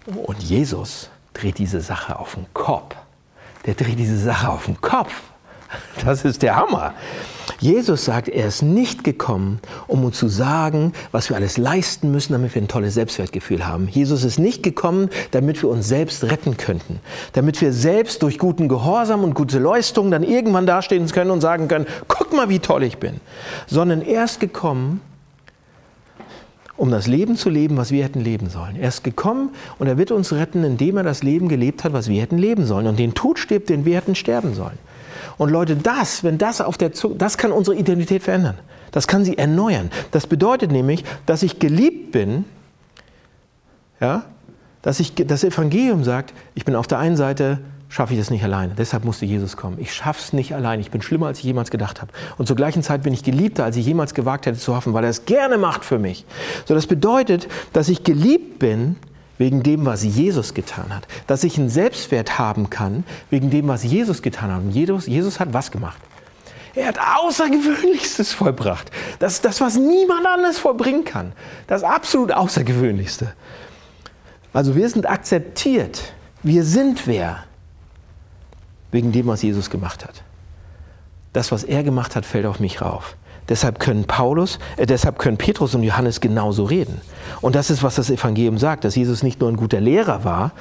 Und 0.06 0.42
Jesus 0.42 1.10
dreht 1.34 1.58
diese 1.58 1.80
Sache 1.80 2.18
auf 2.18 2.34
den 2.34 2.46
Kopf. 2.52 2.96
Der 3.66 3.74
dreht 3.74 3.98
diese 3.98 4.18
Sache 4.18 4.48
auf 4.48 4.66
den 4.66 4.80
Kopf. 4.80 5.22
Das 6.04 6.24
ist 6.24 6.42
der 6.42 6.56
Hammer. 6.56 6.94
Jesus 7.62 8.04
sagt, 8.04 8.28
er 8.28 8.48
ist 8.48 8.62
nicht 8.62 9.04
gekommen, 9.04 9.60
um 9.86 10.04
uns 10.04 10.18
zu 10.18 10.26
sagen, 10.26 10.92
was 11.12 11.28
wir 11.28 11.36
alles 11.36 11.58
leisten 11.58 12.10
müssen, 12.10 12.32
damit 12.32 12.56
wir 12.56 12.60
ein 12.60 12.66
tolles 12.66 12.94
Selbstwertgefühl 12.94 13.64
haben. 13.64 13.86
Jesus 13.88 14.24
ist 14.24 14.40
nicht 14.40 14.64
gekommen, 14.64 15.10
damit 15.30 15.62
wir 15.62 15.70
uns 15.70 15.86
selbst 15.86 16.24
retten 16.24 16.56
könnten, 16.56 16.98
damit 17.34 17.60
wir 17.60 17.72
selbst 17.72 18.24
durch 18.24 18.38
guten 18.38 18.68
Gehorsam 18.68 19.22
und 19.22 19.34
gute 19.34 19.60
Leistungen 19.60 20.10
dann 20.10 20.24
irgendwann 20.24 20.66
dastehen 20.66 21.06
können 21.06 21.30
und 21.30 21.40
sagen 21.40 21.68
können, 21.68 21.86
guck 22.08 22.32
mal, 22.32 22.48
wie 22.48 22.58
toll 22.58 22.82
ich 22.82 22.98
bin, 22.98 23.20
sondern 23.68 24.02
er 24.02 24.24
ist 24.24 24.40
gekommen, 24.40 25.00
um 26.76 26.90
das 26.90 27.06
Leben 27.06 27.36
zu 27.36 27.48
leben, 27.48 27.76
was 27.76 27.92
wir 27.92 28.02
hätten 28.02 28.22
leben 28.22 28.50
sollen. 28.50 28.74
Er 28.74 28.88
ist 28.88 29.04
gekommen 29.04 29.50
und 29.78 29.86
er 29.86 29.98
wird 29.98 30.10
uns 30.10 30.32
retten, 30.32 30.64
indem 30.64 30.96
er 30.96 31.04
das 31.04 31.22
Leben 31.22 31.48
gelebt 31.48 31.84
hat, 31.84 31.92
was 31.92 32.08
wir 32.08 32.20
hätten 32.20 32.38
leben 32.38 32.66
sollen 32.66 32.88
und 32.88 32.98
den 32.98 33.14
Tod 33.14 33.38
stirbt, 33.38 33.68
den 33.68 33.84
wir 33.84 33.94
hätten 33.94 34.16
sterben 34.16 34.52
sollen. 34.54 34.80
Und 35.42 35.50
Leute, 35.50 35.74
das, 35.74 36.22
wenn 36.22 36.38
das 36.38 36.60
auf 36.60 36.78
der 36.78 36.92
Zunge, 36.92 37.16
das 37.16 37.36
kann 37.36 37.50
unsere 37.50 37.76
Identität 37.76 38.22
verändern. 38.22 38.60
Das 38.92 39.08
kann 39.08 39.24
sie 39.24 39.36
erneuern. 39.36 39.90
Das 40.12 40.28
bedeutet 40.28 40.70
nämlich, 40.70 41.02
dass 41.26 41.42
ich 41.42 41.58
geliebt 41.58 42.12
bin, 42.12 42.44
ja, 44.00 44.24
dass 44.82 45.00
ich, 45.00 45.16
das 45.16 45.42
Evangelium 45.42 46.04
sagt, 46.04 46.32
ich 46.54 46.64
bin 46.64 46.76
auf 46.76 46.86
der 46.86 47.00
einen 47.00 47.16
Seite, 47.16 47.58
schaffe 47.88 48.12
ich 48.12 48.20
das 48.20 48.30
nicht 48.30 48.44
alleine. 48.44 48.74
Deshalb 48.78 49.04
musste 49.04 49.26
Jesus 49.26 49.56
kommen. 49.56 49.78
Ich 49.80 49.92
schaffe 49.92 50.20
es 50.20 50.32
nicht 50.32 50.54
allein. 50.54 50.78
Ich 50.78 50.92
bin 50.92 51.02
schlimmer, 51.02 51.26
als 51.26 51.38
ich 51.40 51.44
jemals 51.44 51.72
gedacht 51.72 52.00
habe. 52.00 52.12
Und 52.38 52.46
zur 52.46 52.54
gleichen 52.54 52.84
Zeit 52.84 53.02
bin 53.02 53.12
ich 53.12 53.24
geliebter, 53.24 53.64
als 53.64 53.76
ich 53.76 53.84
jemals 53.84 54.14
gewagt 54.14 54.46
hätte 54.46 54.60
zu 54.60 54.76
hoffen, 54.76 54.92
weil 54.92 55.02
er 55.02 55.10
es 55.10 55.24
gerne 55.24 55.58
macht 55.58 55.84
für 55.84 55.98
mich. 55.98 56.24
So, 56.66 56.74
das 56.74 56.86
bedeutet, 56.86 57.48
dass 57.72 57.88
ich 57.88 58.04
geliebt 58.04 58.60
bin, 58.60 58.94
wegen 59.42 59.64
dem, 59.64 59.84
was 59.84 60.04
Jesus 60.04 60.54
getan 60.54 60.94
hat. 60.94 61.08
Dass 61.26 61.42
ich 61.42 61.58
einen 61.58 61.68
Selbstwert 61.68 62.38
haben 62.38 62.70
kann, 62.70 63.02
wegen 63.28 63.50
dem, 63.50 63.66
was 63.66 63.82
Jesus 63.82 64.22
getan 64.22 64.52
hat. 64.52 64.60
Und 64.60 64.70
Jesus, 64.70 65.08
Jesus 65.08 65.40
hat 65.40 65.52
was 65.52 65.72
gemacht? 65.72 66.00
Er 66.76 66.86
hat 66.86 66.98
Außergewöhnlichstes 67.00 68.32
vollbracht. 68.32 68.92
Das 69.18 69.32
ist 69.32 69.44
das, 69.44 69.60
was 69.60 69.74
niemand 69.74 70.26
anderes 70.26 70.60
vollbringen 70.60 71.04
kann. 71.04 71.32
Das 71.66 71.82
absolut 71.82 72.30
Außergewöhnlichste. 72.32 73.34
Also 74.52 74.76
wir 74.76 74.88
sind 74.88 75.10
akzeptiert. 75.10 76.12
Wir 76.44 76.62
sind 76.62 77.08
wer? 77.08 77.42
Wegen 78.92 79.10
dem, 79.10 79.26
was 79.26 79.42
Jesus 79.42 79.70
gemacht 79.70 80.04
hat. 80.04 80.22
Das, 81.32 81.50
was 81.50 81.64
er 81.64 81.82
gemacht 81.82 82.14
hat, 82.14 82.24
fällt 82.24 82.46
auf 82.46 82.60
mich 82.60 82.80
rauf. 82.80 83.16
Deshalb 83.52 83.78
können 83.80 84.04
Paulus, 84.04 84.58
äh, 84.78 84.86
deshalb 84.86 85.18
können 85.18 85.36
Petrus 85.36 85.74
und 85.74 85.82
Johannes 85.82 86.22
genauso 86.22 86.64
reden. 86.64 87.02
Und 87.42 87.54
das 87.54 87.68
ist, 87.68 87.82
was 87.82 87.96
das 87.96 88.08
Evangelium 88.08 88.56
sagt, 88.56 88.82
dass 88.82 88.96
Jesus 88.96 89.22
nicht 89.22 89.40
nur 89.40 89.50
ein 89.50 89.58
guter 89.58 89.78
Lehrer 89.78 90.24
war 90.24 90.52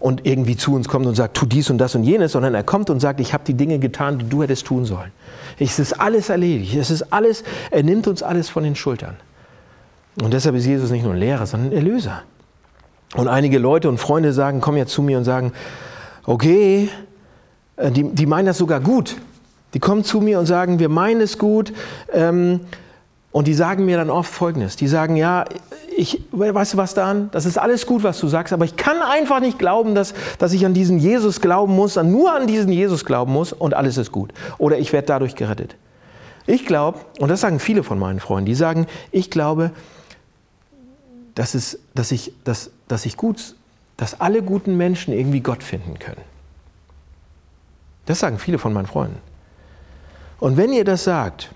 und 0.00 0.26
irgendwie 0.26 0.56
zu 0.56 0.74
uns 0.74 0.88
kommt 0.88 1.06
und 1.06 1.14
sagt, 1.14 1.36
tu 1.36 1.46
dies 1.46 1.70
und 1.70 1.78
das 1.78 1.94
und 1.94 2.02
jenes, 2.02 2.32
sondern 2.32 2.52
er 2.56 2.64
kommt 2.64 2.90
und 2.90 2.98
sagt, 2.98 3.20
ich 3.20 3.32
habe 3.34 3.44
die 3.46 3.54
Dinge 3.54 3.78
getan, 3.78 4.18
die 4.18 4.28
du 4.28 4.42
hättest 4.42 4.66
tun 4.66 4.84
sollen. 4.84 5.12
Es 5.60 5.78
ist 5.78 6.00
alles 6.00 6.28
erledigt. 6.28 6.74
Es 6.74 6.90
ist 6.90 7.12
alles, 7.12 7.44
er 7.70 7.84
nimmt 7.84 8.08
uns 8.08 8.20
alles 8.20 8.48
von 8.48 8.64
den 8.64 8.74
Schultern. 8.74 9.14
Und 10.20 10.34
deshalb 10.34 10.56
ist 10.56 10.66
Jesus 10.66 10.90
nicht 10.90 11.04
nur 11.04 11.12
ein 11.12 11.20
Lehrer, 11.20 11.46
sondern 11.46 11.70
ein 11.70 11.76
Erlöser. 11.76 12.24
Und 13.14 13.28
einige 13.28 13.60
Leute 13.60 13.88
und 13.88 13.98
Freunde 13.98 14.32
sagen, 14.32 14.60
kommen 14.60 14.76
jetzt 14.76 14.90
zu 14.92 15.02
mir 15.02 15.18
und 15.18 15.24
sagen, 15.24 15.52
okay, 16.24 16.88
äh, 17.76 17.92
die, 17.92 18.12
die 18.12 18.26
meinen 18.26 18.46
das 18.46 18.58
sogar 18.58 18.80
gut. 18.80 19.14
Die 19.74 19.78
kommen 19.78 20.04
zu 20.04 20.20
mir 20.20 20.38
und 20.38 20.46
sagen, 20.46 20.78
wir 20.78 20.88
meinen 20.88 21.20
es 21.20 21.38
gut. 21.38 21.72
Ähm, 22.12 22.60
und 23.32 23.46
die 23.46 23.54
sagen 23.54 23.84
mir 23.84 23.96
dann 23.96 24.10
oft 24.10 24.32
Folgendes. 24.32 24.76
Die 24.76 24.88
sagen, 24.88 25.14
ja, 25.16 25.44
ich, 25.96 26.22
weißt 26.32 26.74
du 26.74 26.76
was, 26.78 26.94
Dan, 26.94 27.30
das 27.30 27.46
ist 27.46 27.58
alles 27.58 27.86
gut, 27.86 28.02
was 28.02 28.18
du 28.18 28.26
sagst, 28.26 28.52
aber 28.52 28.64
ich 28.64 28.76
kann 28.76 29.02
einfach 29.02 29.40
nicht 29.40 29.58
glauben, 29.58 29.94
dass, 29.94 30.14
dass 30.38 30.52
ich 30.52 30.66
an 30.66 30.74
diesen 30.74 30.98
Jesus 30.98 31.40
glauben 31.40 31.74
muss, 31.76 31.96
nur 31.96 32.32
an 32.32 32.46
diesen 32.46 32.72
Jesus 32.72 33.04
glauben 33.04 33.32
muss 33.32 33.52
und 33.52 33.74
alles 33.74 33.98
ist 33.98 34.10
gut. 34.10 34.32
Oder 34.58 34.78
ich 34.78 34.92
werde 34.92 35.06
dadurch 35.06 35.36
gerettet. 35.36 35.76
Ich 36.46 36.66
glaube, 36.66 36.98
und 37.20 37.28
das 37.28 37.40
sagen 37.40 37.60
viele 37.60 37.84
von 37.84 37.98
meinen 37.98 38.18
Freunden, 38.18 38.46
die 38.46 38.54
sagen, 38.54 38.86
ich 39.12 39.30
glaube, 39.30 39.70
dass, 41.34 41.54
es, 41.54 41.78
dass, 41.94 42.10
ich, 42.10 42.32
dass, 42.42 42.70
dass 42.88 43.06
ich 43.06 43.16
gut, 43.16 43.54
dass 43.96 44.20
alle 44.20 44.42
guten 44.42 44.76
Menschen 44.76 45.14
irgendwie 45.14 45.40
Gott 45.40 45.62
finden 45.62 45.98
können. 45.98 46.22
Das 48.06 48.18
sagen 48.18 48.38
viele 48.38 48.58
von 48.58 48.72
meinen 48.72 48.86
Freunden. 48.86 49.18
Und 50.40 50.56
wenn 50.56 50.72
ihr 50.72 50.84
das 50.84 51.04
sagt, 51.04 51.50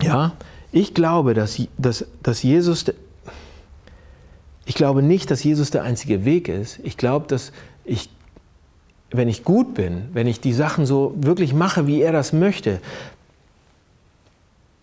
ja, 0.00 0.32
ich 0.72 0.94
glaube, 0.94 1.34
dass, 1.34 1.60
dass, 1.78 2.04
dass 2.22 2.42
Jesus, 2.42 2.84
ich 4.64 4.74
glaube 4.74 5.02
nicht, 5.02 5.30
dass 5.30 5.42
Jesus 5.42 5.70
der 5.70 5.82
einzige 5.82 6.24
Weg 6.24 6.48
ist. 6.48 6.78
Ich 6.82 6.96
glaube, 6.96 7.26
dass 7.28 7.52
ich, 7.84 8.10
wenn 9.10 9.28
ich 9.28 9.44
gut 9.44 9.74
bin, 9.74 10.08
wenn 10.12 10.26
ich 10.26 10.40
die 10.40 10.52
Sachen 10.52 10.86
so 10.86 11.14
wirklich 11.16 11.54
mache, 11.54 11.86
wie 11.86 12.00
er 12.00 12.12
das 12.12 12.32
möchte, 12.32 12.80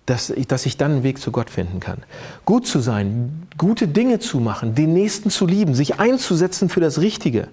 dass 0.05 0.29
ich, 0.29 0.47
dass 0.47 0.65
ich 0.65 0.75
dann 0.75 0.91
einen 0.91 1.03
Weg 1.03 1.19
zu 1.19 1.31
Gott 1.31 1.49
finden 1.49 1.79
kann. 1.79 2.03
Gut 2.43 2.67
zu 2.67 2.79
sein, 2.79 3.47
gute 3.57 3.87
Dinge 3.87 4.19
zu 4.19 4.39
machen, 4.39 4.75
den 4.75 4.93
Nächsten 4.93 5.29
zu 5.29 5.45
lieben, 5.45 5.75
sich 5.75 5.99
einzusetzen 5.99 6.67
für 6.67 6.81
das 6.81 6.99
Richtige, 6.99 7.47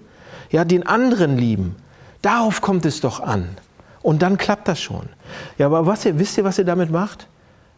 ja, 0.49 0.65
den 0.65 0.85
anderen 0.85 1.37
lieben. 1.37 1.75
Darauf 2.21 2.59
kommt 2.61 2.85
es 2.85 2.99
doch 2.99 3.21
an. 3.21 3.47
Und 4.01 4.21
dann 4.21 4.37
klappt 4.37 4.67
das 4.67 4.81
schon. 4.81 5.09
Ja, 5.57 5.67
aber 5.67 5.85
was 5.85 6.05
wisst 6.05 6.37
ihr, 6.37 6.43
was 6.43 6.57
ihr 6.57 6.65
damit 6.65 6.91
macht? 6.91 7.27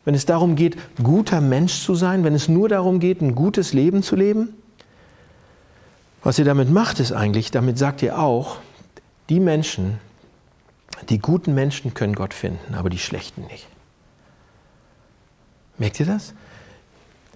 Wenn 0.05 0.15
es 0.15 0.25
darum 0.25 0.55
geht, 0.55 0.77
guter 1.01 1.41
Mensch 1.41 1.81
zu 1.81 1.95
sein, 1.95 2.23
wenn 2.23 2.33
es 2.33 2.49
nur 2.49 2.69
darum 2.69 2.99
geht, 2.99 3.21
ein 3.21 3.35
gutes 3.35 3.73
Leben 3.73 4.03
zu 4.03 4.15
leben? 4.15 4.55
Was 6.23 6.39
ihr 6.39 6.45
damit 6.45 6.69
macht, 6.69 6.99
ist 6.99 7.11
eigentlich, 7.11 7.51
damit 7.51 7.77
sagt 7.77 8.01
ihr 8.01 8.17
auch, 8.17 8.57
die 9.29 9.39
Menschen, 9.39 9.99
die 11.09 11.19
guten 11.19 11.53
Menschen 11.53 11.93
können 11.93 12.15
Gott 12.15 12.33
finden, 12.33 12.75
aber 12.75 12.89
die 12.89 12.99
schlechten 12.99 13.45
nicht. 13.47 13.67
Merkt 15.77 15.99
ihr 15.99 16.05
das? 16.05 16.33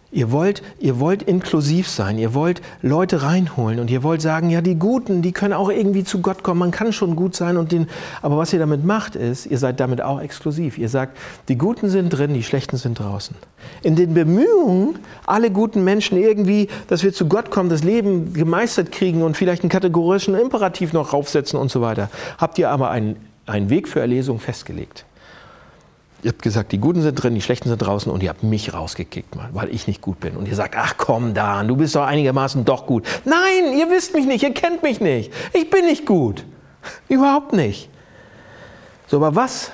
Ihr 0.10 0.32
wollt, 0.32 0.64
ihr 0.80 1.02
wollt 1.02 1.22
inklusiv 1.22 1.90
sein, 1.90 2.18
ihr 2.18 2.34
wollt 2.34 2.62
Leute 2.82 3.24
reinholen 3.24 3.82
und 3.82 3.92
ihr 3.92 4.04
wollt 4.04 4.22
sagen, 4.22 4.50
ja, 4.50 4.62
die 4.62 4.76
Guten, 4.76 5.22
die 5.22 5.34
können 5.34 5.52
auch 5.52 5.70
irgendwie 5.70 6.06
zu 6.06 6.22
Gott 6.22 6.44
kommen, 6.44 6.60
man 6.60 6.72
kann 6.72 6.94
schon 6.94 7.18
gut 7.18 7.36
sein 7.36 7.58
und 7.58 7.74
den, 7.74 7.88
aber 8.22 8.38
was 8.38 8.54
ihr 8.54 8.60
damit 8.60 8.86
macht 8.86 9.18
ist, 9.18 9.48
ihr 9.48 9.58
seid 9.58 9.82
damit 9.82 10.02
auch 10.02 10.22
exklusiv. 10.22 10.78
Ihr 10.78 10.88
sagt, 10.88 11.18
die 11.50 11.58
Guten 11.58 11.90
sind 11.90 12.10
drin, 12.10 12.34
die 12.34 12.44
Schlechten 12.44 12.78
sind 12.78 13.00
draußen. 13.00 13.36
In 13.84 13.98
den 13.98 14.14
Bemühungen, 14.14 14.98
alle 15.26 15.52
guten 15.52 15.84
Menschen 15.84 16.18
irgendwie, 16.18 16.70
dass 16.88 17.04
wir 17.04 17.12
zu 17.12 17.28
Gott 17.28 17.52
kommen, 17.52 17.70
das 17.70 17.84
Leben 17.84 18.32
gemeistert 18.32 18.94
kriegen 18.94 19.24
und 19.24 19.36
vielleicht 19.36 19.64
einen 19.64 19.70
kategorischen 19.70 20.36
Imperativ 20.36 20.94
noch 20.94 21.12
raufsetzen 21.12 21.60
und 21.60 21.70
so 21.70 21.82
weiter, 21.82 22.10
habt 22.38 22.58
ihr 22.60 22.70
aber 22.70 22.92
einen, 22.92 23.18
einen 23.46 23.70
Weg 23.70 23.90
für 23.90 24.00
Erlesung 24.00 24.40
festgelegt. 24.40 25.06
Ihr 26.28 26.34
habt 26.34 26.42
gesagt, 26.42 26.74
die 26.74 26.78
Guten 26.78 27.02
sind 27.02 27.16
drin, 27.16 27.36
die 27.36 27.42
Schlechten 27.42 27.70
sind 27.70 27.78
draußen 27.78 28.12
und 28.12 28.22
ihr 28.22 28.28
habt 28.28 28.44
mich 28.44 28.74
rausgekickt, 28.74 29.38
Mann, 29.38 29.48
weil 29.54 29.74
ich 29.74 29.88
nicht 29.88 30.02
gut 30.02 30.20
bin. 30.20 30.36
Und 30.36 30.46
ihr 30.46 30.56
sagt, 30.56 30.76
ach 30.78 30.96
komm, 30.98 31.34
Dan, 31.34 31.70
du 31.70 31.78
bist 31.78 31.96
doch 31.96 32.04
einigermaßen 32.04 32.66
doch 32.66 32.86
gut. 32.86 33.08
Nein, 33.24 33.78
ihr 33.78 33.90
wisst 33.90 34.14
mich 34.14 34.26
nicht, 34.26 34.44
ihr 34.44 34.54
kennt 34.54 34.84
mich 34.84 35.00
nicht. 35.00 35.32
Ich 35.54 35.70
bin 35.70 35.86
nicht 35.86 36.06
gut. 36.06 36.44
Überhaupt 37.08 37.54
nicht. 37.54 37.90
So, 39.08 39.16
aber 39.16 39.38
was, 39.38 39.72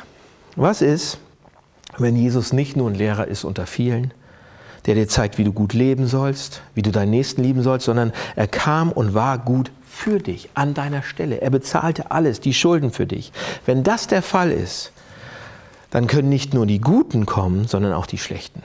was 0.55 0.83
ist, 0.83 1.17
wenn 1.97 2.15
Jesus 2.15 2.53
nicht 2.53 2.77
nur 2.77 2.87
ein 2.87 2.93
Lehrer 2.93 3.27
ist 3.27 3.45
unter 3.45 3.65
vielen, 3.65 4.13
der 4.85 4.93
dir 4.93 5.07
zeigt, 5.07 5.39
wie 5.39 5.45
du 5.45 5.53
gut 5.53 5.73
leben 5.73 6.05
sollst, 6.05 6.61
wie 6.75 6.83
du 6.83 6.91
deinen 6.91 7.09
Nächsten 7.09 7.41
lieben 7.41 7.63
sollst, 7.63 7.87
sondern 7.87 8.13
er 8.35 8.47
kam 8.47 8.91
und 8.91 9.15
war 9.15 9.39
gut 9.39 9.71
für 9.89 10.19
dich 10.19 10.51
an 10.53 10.75
deiner 10.75 11.01
Stelle. 11.01 11.41
Er 11.41 11.49
bezahlte 11.49 12.11
alles, 12.11 12.41
die 12.41 12.53
Schulden 12.53 12.91
für 12.91 13.07
dich. 13.07 13.31
Wenn 13.65 13.81
das 13.81 14.05
der 14.05 14.21
Fall 14.21 14.51
ist, 14.51 14.91
dann 15.93 16.07
können 16.07 16.27
nicht 16.27 16.55
nur 16.55 16.65
die 16.65 16.81
Guten 16.81 17.27
kommen, 17.27 17.67
sondern 17.67 17.93
auch 17.93 18.07
die 18.07 18.17
Schlechten. 18.17 18.63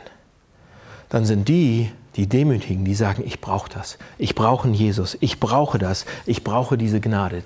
Dann 1.11 1.27
sind 1.27 1.47
die, 1.47 1.93
die 2.17 2.27
Demütigen, 2.27 2.87
die 2.87 2.95
sagen, 2.95 3.23
ich 3.23 3.43
brauche 3.43 3.69
das, 3.69 3.99
ich 4.17 4.35
brauche 4.35 4.65
einen 4.65 4.73
Jesus, 4.73 5.15
ich 5.21 5.39
brauche 5.39 5.77
das, 5.79 6.07
ich 6.25 6.43
brauche 6.43 6.79
diese 6.79 7.03
Gnade. 7.03 7.43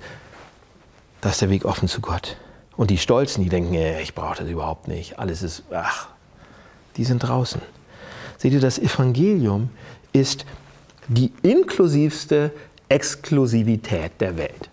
Das 1.19 1.33
ist 1.33 1.41
der 1.41 1.49
Weg 1.49 1.65
offen 1.65 1.89
zu 1.89 1.99
Gott. 1.99 2.37
Und 2.77 2.91
die 2.91 2.97
Stolzen, 2.97 3.43
die 3.43 3.49
denken, 3.49 3.73
ich 3.73 4.15
brauche 4.15 4.37
das 4.37 4.47
überhaupt 4.47 4.87
nicht, 4.87 5.19
alles 5.19 5.43
ist, 5.43 5.63
ach, 5.73 6.07
die 6.95 7.03
sind 7.03 7.19
draußen. 7.19 7.61
Seht 8.37 8.53
ihr, 8.53 8.61
das 8.61 8.79
Evangelium 8.79 9.69
ist 10.13 10.45
die 11.09 11.33
inklusivste 11.41 12.53
Exklusivität 12.87 14.13
der 14.21 14.37
Welt. 14.37 14.69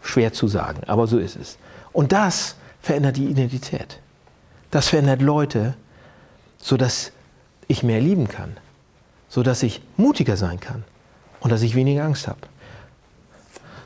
Schwer 0.00 0.32
zu 0.32 0.48
sagen, 0.48 0.84
aber 0.86 1.06
so 1.06 1.18
ist 1.18 1.36
es. 1.36 1.58
Und 1.92 2.12
das 2.12 2.56
verändert 2.80 3.18
die 3.18 3.26
Identität. 3.26 4.00
Das 4.70 4.88
verändert 4.88 5.22
Leute, 5.22 5.74
sodass 6.58 7.12
ich 7.68 7.82
mehr 7.82 8.00
lieben 8.00 8.28
kann, 8.28 8.56
sodass 9.28 9.62
ich 9.62 9.80
mutiger 9.96 10.36
sein 10.36 10.60
kann 10.60 10.84
und 11.40 11.50
dass 11.50 11.62
ich 11.62 11.74
weniger 11.74 12.04
Angst 12.04 12.28
habe. 12.28 12.40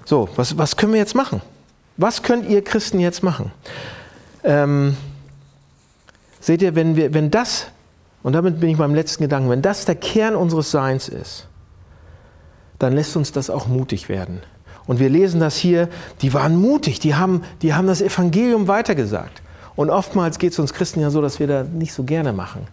So, 0.05 0.29
was, 0.37 0.59
was 0.59 0.77
können 0.77 0.93
wir 0.93 1.01
jetzt 1.01 1.15
machen? 1.15 1.43
Was 1.97 2.23
könnt 2.23 2.49
ihr 2.49 2.65
Christen 2.65 2.99
jetzt 2.99 3.23
machen? 3.23 3.53
Ähm, 4.43 4.97
seht 6.41 6.63
ihr, 6.63 6.75
wenn, 6.75 6.97
wir, 6.97 7.15
wenn 7.15 7.31
das 7.31 7.67
und 8.23 8.35
damit 8.35 8.61
bin 8.61 8.71
ich 8.71 8.77
beim 8.77 8.95
letzten 8.95 9.25
Gedanken. 9.25 9.51
Wenn 9.51 9.63
das 9.63 9.85
der 9.85 9.97
Kern 9.97 10.37
unseres 10.37 10.71
Seins 10.71 11.09
ist, 11.09 11.47
dann 12.79 12.95
lässt 12.95 13.17
uns 13.17 13.33
das 13.33 13.51
auch 13.51 13.67
mutig 13.67 14.09
werden. 14.09 14.41
Und 14.87 14.99
wir 14.99 15.09
lesen 15.09 15.41
das 15.41 15.57
hier, 15.57 15.89
die 16.23 16.35
waren 16.35 16.57
mutig, 16.57 16.99
die 16.99 17.15
haben, 17.15 17.43
die 17.63 17.75
haben 17.75 17.87
das 17.87 18.01
Evangelium 18.01 18.69
weitergesagt. 18.69 19.42
Und 19.75 19.91
oftmals 19.91 20.39
geht 20.39 20.53
es 20.53 20.59
uns 20.59 20.73
Christen 20.73 21.01
ja 21.01 21.11
so, 21.11 21.21
dass 21.23 21.41
wir 21.41 21.47
da 21.47 21.63
nicht 21.65 21.93
so 21.93 22.05
gerne 22.05 22.33
machen. 22.33 22.67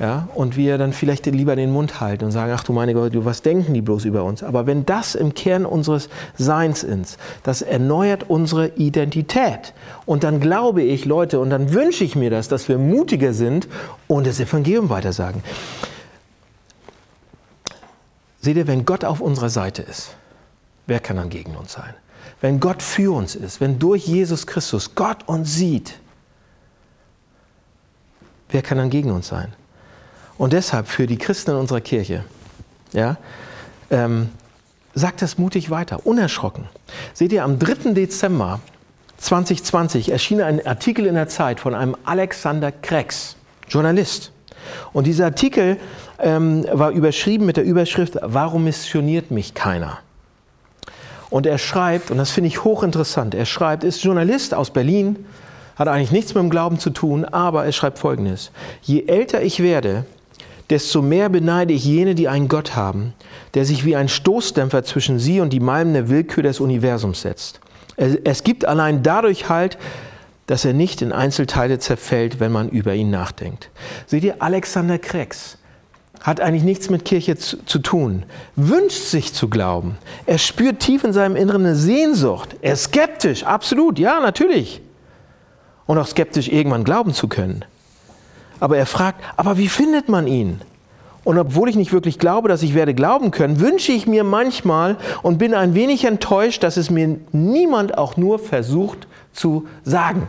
Ja, 0.00 0.28
und 0.34 0.56
wir 0.56 0.78
dann 0.78 0.94
vielleicht 0.94 1.26
lieber 1.26 1.56
den 1.56 1.70
Mund 1.70 2.00
halten 2.00 2.24
und 2.24 2.30
sagen, 2.30 2.50
ach 2.56 2.64
du 2.64 2.72
meine 2.72 2.94
Gott, 2.94 3.12
was 3.16 3.42
denken 3.42 3.74
die 3.74 3.82
bloß 3.82 4.06
über 4.06 4.24
uns? 4.24 4.42
Aber 4.42 4.66
wenn 4.66 4.86
das 4.86 5.14
im 5.14 5.34
Kern 5.34 5.66
unseres 5.66 6.08
Seins 6.38 6.82
ist, 6.82 7.18
das 7.42 7.60
erneuert 7.60 8.24
unsere 8.30 8.68
Identität. 8.68 9.74
Und 10.06 10.24
dann 10.24 10.40
glaube 10.40 10.80
ich, 10.80 11.04
Leute, 11.04 11.38
und 11.38 11.50
dann 11.50 11.74
wünsche 11.74 12.02
ich 12.02 12.16
mir 12.16 12.30
das, 12.30 12.48
dass 12.48 12.66
wir 12.70 12.78
mutiger 12.78 13.34
sind 13.34 13.68
und 14.08 14.26
das 14.26 14.40
Evangelium 14.40 14.88
weitersagen. 14.88 15.42
Seht 18.40 18.56
ihr, 18.56 18.66
wenn 18.66 18.86
Gott 18.86 19.04
auf 19.04 19.20
unserer 19.20 19.50
Seite 19.50 19.82
ist, 19.82 20.16
wer 20.86 21.00
kann 21.00 21.16
dann 21.16 21.28
gegen 21.28 21.56
uns 21.56 21.74
sein? 21.74 21.92
Wenn 22.40 22.58
Gott 22.58 22.82
für 22.82 23.14
uns 23.14 23.34
ist, 23.34 23.60
wenn 23.60 23.78
durch 23.78 24.06
Jesus 24.06 24.46
Christus 24.46 24.94
Gott 24.94 25.28
uns 25.28 25.54
sieht, 25.54 25.98
wer 28.50 28.62
kann 28.62 28.78
dann 28.78 28.90
gegen 28.90 29.10
uns 29.10 29.28
sein? 29.28 29.52
Und 30.38 30.52
deshalb 30.52 30.88
für 30.88 31.06
die 31.06 31.18
Christen 31.18 31.52
in 31.52 31.56
unserer 31.58 31.80
Kirche, 31.80 32.24
ja, 32.92 33.16
ähm, 33.90 34.30
sagt 34.94 35.22
das 35.22 35.38
mutig 35.38 35.70
weiter, 35.70 36.06
unerschrocken. 36.06 36.64
Seht 37.12 37.32
ihr, 37.32 37.44
am 37.44 37.58
3. 37.58 37.92
Dezember 37.92 38.60
2020 39.18 40.10
erschien 40.10 40.40
ein 40.40 40.66
Artikel 40.66 41.06
in 41.06 41.14
der 41.14 41.28
Zeit 41.28 41.60
von 41.60 41.74
einem 41.74 41.96
Alexander 42.04 42.72
Krex, 42.72 43.36
Journalist. 43.68 44.32
Und 44.92 45.06
dieser 45.06 45.26
Artikel 45.26 45.76
ähm, 46.18 46.66
war 46.72 46.90
überschrieben 46.90 47.46
mit 47.46 47.56
der 47.56 47.64
Überschrift 47.64 48.18
Warum 48.20 48.64
missioniert 48.64 49.30
mich 49.30 49.54
keiner? 49.54 49.98
Und 51.28 51.46
er 51.46 51.58
schreibt, 51.58 52.10
und 52.10 52.18
das 52.18 52.30
finde 52.30 52.48
ich 52.48 52.64
hochinteressant, 52.64 53.34
er 53.34 53.46
schreibt, 53.46 53.84
ist 53.84 54.02
Journalist 54.02 54.52
aus 54.52 54.70
Berlin, 54.70 55.24
hat 55.80 55.88
eigentlich 55.88 56.10
nichts 56.12 56.34
mit 56.34 56.42
dem 56.42 56.50
Glauben 56.50 56.78
zu 56.78 56.90
tun, 56.90 57.24
aber 57.24 57.64
er 57.64 57.72
schreibt 57.72 57.98
Folgendes. 57.98 58.50
Je 58.82 59.06
älter 59.06 59.40
ich 59.40 59.62
werde, 59.62 60.04
desto 60.68 61.00
mehr 61.00 61.30
beneide 61.30 61.72
ich 61.72 61.86
jene, 61.86 62.14
die 62.14 62.28
einen 62.28 62.48
Gott 62.48 62.76
haben, 62.76 63.14
der 63.54 63.64
sich 63.64 63.86
wie 63.86 63.96
ein 63.96 64.10
Stoßdämpfer 64.10 64.84
zwischen 64.84 65.18
sie 65.18 65.40
und 65.40 65.54
die 65.54 65.58
malmende 65.58 66.10
Willkür 66.10 66.42
des 66.42 66.60
Universums 66.60 67.22
setzt. 67.22 67.60
Es 67.96 68.44
gibt 68.44 68.66
allein 68.66 69.02
dadurch 69.02 69.48
Halt, 69.48 69.78
dass 70.46 70.66
er 70.66 70.74
nicht 70.74 71.00
in 71.00 71.12
Einzelteile 71.12 71.78
zerfällt, 71.78 72.40
wenn 72.40 72.52
man 72.52 72.68
über 72.68 72.94
ihn 72.94 73.08
nachdenkt. 73.08 73.70
Seht 74.06 74.24
ihr, 74.24 74.42
Alexander 74.42 74.98
Krex 74.98 75.56
hat 76.20 76.42
eigentlich 76.42 76.64
nichts 76.64 76.90
mit 76.90 77.06
Kirche 77.06 77.36
zu, 77.36 77.64
zu, 77.64 77.78
tun, 77.78 78.24
wünscht 78.54 79.04
sich 79.04 79.32
zu 79.32 79.48
glauben. 79.48 79.96
Er 80.26 80.36
spürt 80.36 80.80
tief 80.80 81.04
in 81.04 81.14
seinem 81.14 81.36
Inneren 81.36 81.64
eine 81.64 81.74
Sehnsucht. 81.74 82.56
Er 82.60 82.74
ist 82.74 82.84
skeptisch, 82.84 83.44
absolut, 83.44 83.98
ja, 83.98 84.20
natürlich. 84.20 84.82
Und 85.90 85.98
auch 85.98 86.06
skeptisch, 86.06 86.46
irgendwann 86.46 86.84
glauben 86.84 87.12
zu 87.14 87.26
können. 87.26 87.64
Aber 88.60 88.78
er 88.78 88.86
fragt, 88.86 89.24
aber 89.36 89.58
wie 89.58 89.66
findet 89.66 90.08
man 90.08 90.28
ihn? 90.28 90.60
Und 91.24 91.36
obwohl 91.36 91.68
ich 91.68 91.74
nicht 91.74 91.92
wirklich 91.92 92.20
glaube, 92.20 92.48
dass 92.48 92.62
ich 92.62 92.74
werde 92.74 92.94
glauben 92.94 93.32
können, 93.32 93.58
wünsche 93.58 93.90
ich 93.90 94.06
mir 94.06 94.22
manchmal 94.22 94.98
und 95.22 95.38
bin 95.38 95.52
ein 95.52 95.74
wenig 95.74 96.04
enttäuscht, 96.04 96.62
dass 96.62 96.76
es 96.76 96.90
mir 96.90 97.18
niemand 97.32 97.98
auch 97.98 98.16
nur 98.16 98.38
versucht 98.38 99.08
zu 99.32 99.66
sagen. 99.82 100.28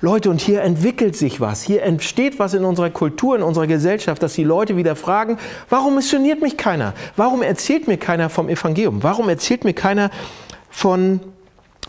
Leute, 0.00 0.30
und 0.30 0.40
hier 0.40 0.62
entwickelt 0.62 1.16
sich 1.16 1.40
was, 1.40 1.62
hier 1.62 1.82
entsteht 1.82 2.38
was 2.38 2.54
in 2.54 2.64
unserer 2.64 2.90
Kultur, 2.90 3.34
in 3.34 3.42
unserer 3.42 3.66
Gesellschaft, 3.66 4.22
dass 4.22 4.34
die 4.34 4.44
Leute 4.44 4.76
wieder 4.76 4.94
fragen, 4.94 5.38
warum 5.68 5.96
missioniert 5.96 6.42
mich 6.42 6.56
keiner? 6.56 6.94
Warum 7.16 7.42
erzählt 7.42 7.88
mir 7.88 7.96
keiner 7.96 8.30
vom 8.30 8.48
Evangelium? 8.48 9.02
Warum 9.02 9.28
erzählt 9.28 9.64
mir 9.64 9.74
keiner 9.74 10.12
von 10.70 11.18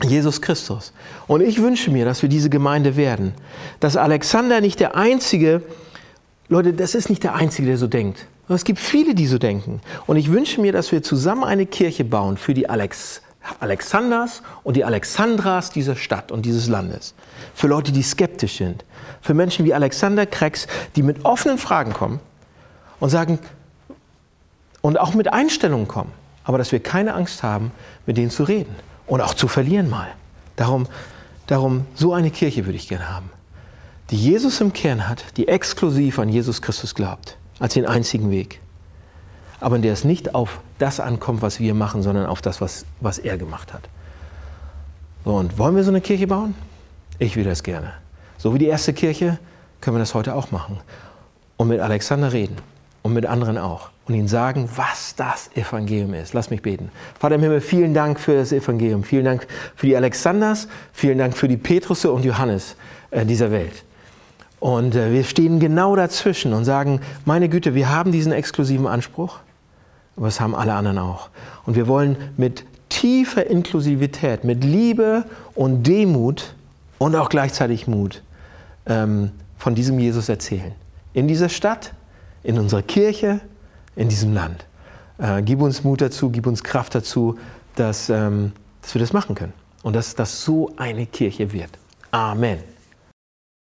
Jesus 0.04 0.42
Christus. 0.42 0.94
Und 1.28 1.42
ich 1.42 1.62
wünsche 1.62 1.92
mir, 1.92 2.06
dass 2.06 2.22
wir 2.22 2.30
diese 2.30 2.50
Gemeinde 2.50 2.96
werden. 2.96 3.34
Dass 3.80 3.98
Alexander 3.98 4.62
nicht 4.62 4.80
der 4.80 4.96
Einzige, 4.96 5.62
Leute, 6.50 6.74
das 6.74 6.96
ist 6.96 7.10
nicht 7.10 7.24
der 7.24 7.36
Einzige, 7.36 7.68
der 7.68 7.78
so 7.78 7.88
denkt. 7.88 8.26
Es 8.50 8.66
gibt 8.66 8.80
viele, 8.80 9.16
die 9.16 9.28
so 9.28 9.38
denken. 9.38 9.82
Und 10.08 10.18
ich 10.18 10.32
wünsche 10.32 10.60
mir, 10.60 10.74
dass 10.74 10.92
wir 10.92 11.02
zusammen 11.04 11.44
eine 11.44 11.66
Kirche 11.66 12.04
bauen 12.04 12.38
für 12.38 12.54
die 12.54 12.68
Alex, 12.70 13.22
Alexanders 13.60 14.42
und 14.64 14.76
die 14.76 14.84
Alexandras 14.84 15.70
dieser 15.70 15.96
Stadt 15.96 16.32
und 16.32 16.46
dieses 16.46 16.68
Landes. 16.68 17.14
Für 17.54 17.68
Leute, 17.68 17.92
die 17.92 18.04
skeptisch 18.04 18.58
sind. 18.58 18.84
Für 19.22 19.34
Menschen 19.34 19.66
wie 19.66 19.74
Alexander 19.74 20.26
Krex, 20.26 20.68
die 20.96 21.04
mit 21.04 21.24
offenen 21.24 21.58
Fragen 21.58 21.94
kommen 21.94 22.20
und 23.00 23.10
sagen, 23.10 23.40
und 24.82 25.00
auch 25.00 25.14
mit 25.14 25.32
Einstellungen 25.32 25.88
kommen. 25.88 26.12
Aber 26.44 26.58
dass 26.58 26.72
wir 26.72 26.82
keine 26.82 27.14
Angst 27.14 27.44
haben, 27.44 27.72
mit 28.06 28.18
denen 28.18 28.32
zu 28.32 28.44
reden 28.44 28.76
und 29.12 29.20
auch 29.20 29.34
zu 29.34 29.50
verlieren 29.50 29.90
mal. 29.90 30.08
Darum, 30.56 30.88
darum, 31.46 31.86
so 31.96 32.14
eine 32.14 32.32
Kirche 32.32 32.66
würde 32.66 32.78
ich 32.78 32.88
gerne 32.88 33.14
haben, 33.14 33.30
die 34.10 34.16
Jesus 34.16 34.62
im 34.62 34.72
Kern 34.72 35.10
hat, 35.10 35.26
die 35.36 35.50
exklusiv 35.50 36.18
an 36.18 36.30
Jesus 36.30 36.62
Christus 36.62 36.96
glaubt, 36.96 37.38
als 37.60 37.74
den 37.74 37.86
einzigen 37.86 38.32
Weg. 38.32 38.62
Aber 39.60 39.76
in 39.76 39.82
der 39.82 39.92
es 39.92 40.06
nicht 40.06 40.34
auf 40.34 40.62
das 40.80 41.02
ankommt, 41.02 41.42
was 41.42 41.60
wir 41.60 41.74
machen, 41.74 42.04
sondern 42.04 42.26
auf 42.26 42.42
das, 42.42 42.62
was, 42.62 42.86
was 43.02 43.20
er 43.20 43.38
gemacht 43.38 43.74
hat. 43.74 43.82
So, 45.26 45.36
und 45.36 45.58
wollen 45.58 45.76
wir 45.76 45.84
so 45.84 45.92
eine 45.92 46.00
Kirche 46.00 46.28
bauen? 46.28 46.56
Ich 47.20 47.36
will 47.36 47.44
das 47.44 47.64
gerne. 47.64 47.92
So 48.38 48.54
wie 48.54 48.60
die 48.60 48.68
erste 48.68 48.94
Kirche 48.94 49.40
können 49.82 49.98
wir 49.98 50.00
das 50.00 50.14
heute 50.14 50.36
auch 50.36 50.52
machen. 50.52 50.80
Und 51.58 51.68
mit 51.68 51.82
Alexander 51.82 52.32
reden 52.32 52.56
und 53.04 53.14
mit 53.14 53.26
anderen 53.26 53.58
auch 53.58 53.90
und 54.08 54.16
ihnen 54.16 54.28
sagen, 54.28 54.70
was 54.76 55.16
das 55.16 55.50
Evangelium 55.56 56.14
ist. 56.14 56.34
Lass 56.34 56.50
mich 56.50 56.62
beten. 56.62 56.90
Vater 57.20 57.36
im 57.36 57.42
Himmel, 57.42 57.62
vielen 57.62 57.94
Dank 57.94 58.20
für 58.20 58.36
das 58.36 58.52
Evangelium. 58.52 59.04
Vielen 59.04 59.26
Dank 59.26 59.48
für 59.76 59.88
die 59.88 59.96
Alexanders, 59.96 60.68
vielen 60.94 61.18
Dank 61.18 61.38
für 61.38 61.48
die 61.48 61.58
Petrusse 61.58 62.12
und 62.12 62.26
Johannes 62.26 62.76
äh, 63.12 63.26
dieser 63.26 63.52
Welt. 63.52 63.84
Und 64.60 64.96
äh, 64.96 65.12
wir 65.12 65.24
stehen 65.24 65.60
genau 65.60 65.96
dazwischen 65.96 66.54
und 66.54 66.66
sagen, 66.66 67.02
meine 67.26 67.50
Güte, 67.50 67.74
wir 67.74 67.90
haben 67.90 68.12
diesen 68.12 68.32
exklusiven 68.32 68.86
Anspruch, 68.86 69.40
aber 70.18 70.28
das 70.28 70.40
haben 70.40 70.54
alle 70.56 70.74
anderen 70.74 70.98
auch. 70.98 71.30
Und 71.66 71.76
wir 71.76 71.88
wollen 71.88 72.18
mit 72.38 72.66
tiefer 72.90 73.48
Inklusivität, 73.48 74.44
mit 74.44 74.64
Liebe 74.64 75.26
und 75.56 75.88
Demut 75.88 76.54
und 76.98 77.16
auch 77.16 77.30
gleichzeitig 77.30 77.88
Mut 77.88 78.22
ähm, 78.86 79.32
von 79.58 79.74
diesem 79.74 79.98
Jesus 79.98 80.30
erzählen. 80.30 80.74
In 81.14 81.28
dieser 81.28 81.50
Stadt, 81.50 81.94
in 82.44 82.58
unserer 82.58 82.82
Kirche, 82.82 83.42
in 83.96 84.10
diesem 84.10 84.34
Land. 84.34 84.66
Äh, 85.18 85.42
gib 85.44 85.62
uns 85.62 85.84
Mut 85.84 86.02
dazu, 86.02 86.30
gib 86.30 86.48
uns 86.48 86.64
Kraft 86.64 86.96
dazu, 86.96 87.38
dass, 87.76 88.10
ähm, 88.10 88.54
dass 88.82 88.94
wir 88.96 89.00
das 89.00 89.14
machen 89.14 89.36
können 89.36 89.54
und 89.84 89.96
dass 89.96 90.16
das 90.16 90.44
so 90.44 90.72
eine 90.78 91.06
Kirche 91.06 91.52
wird. 91.52 91.70
Amen. 92.12 92.60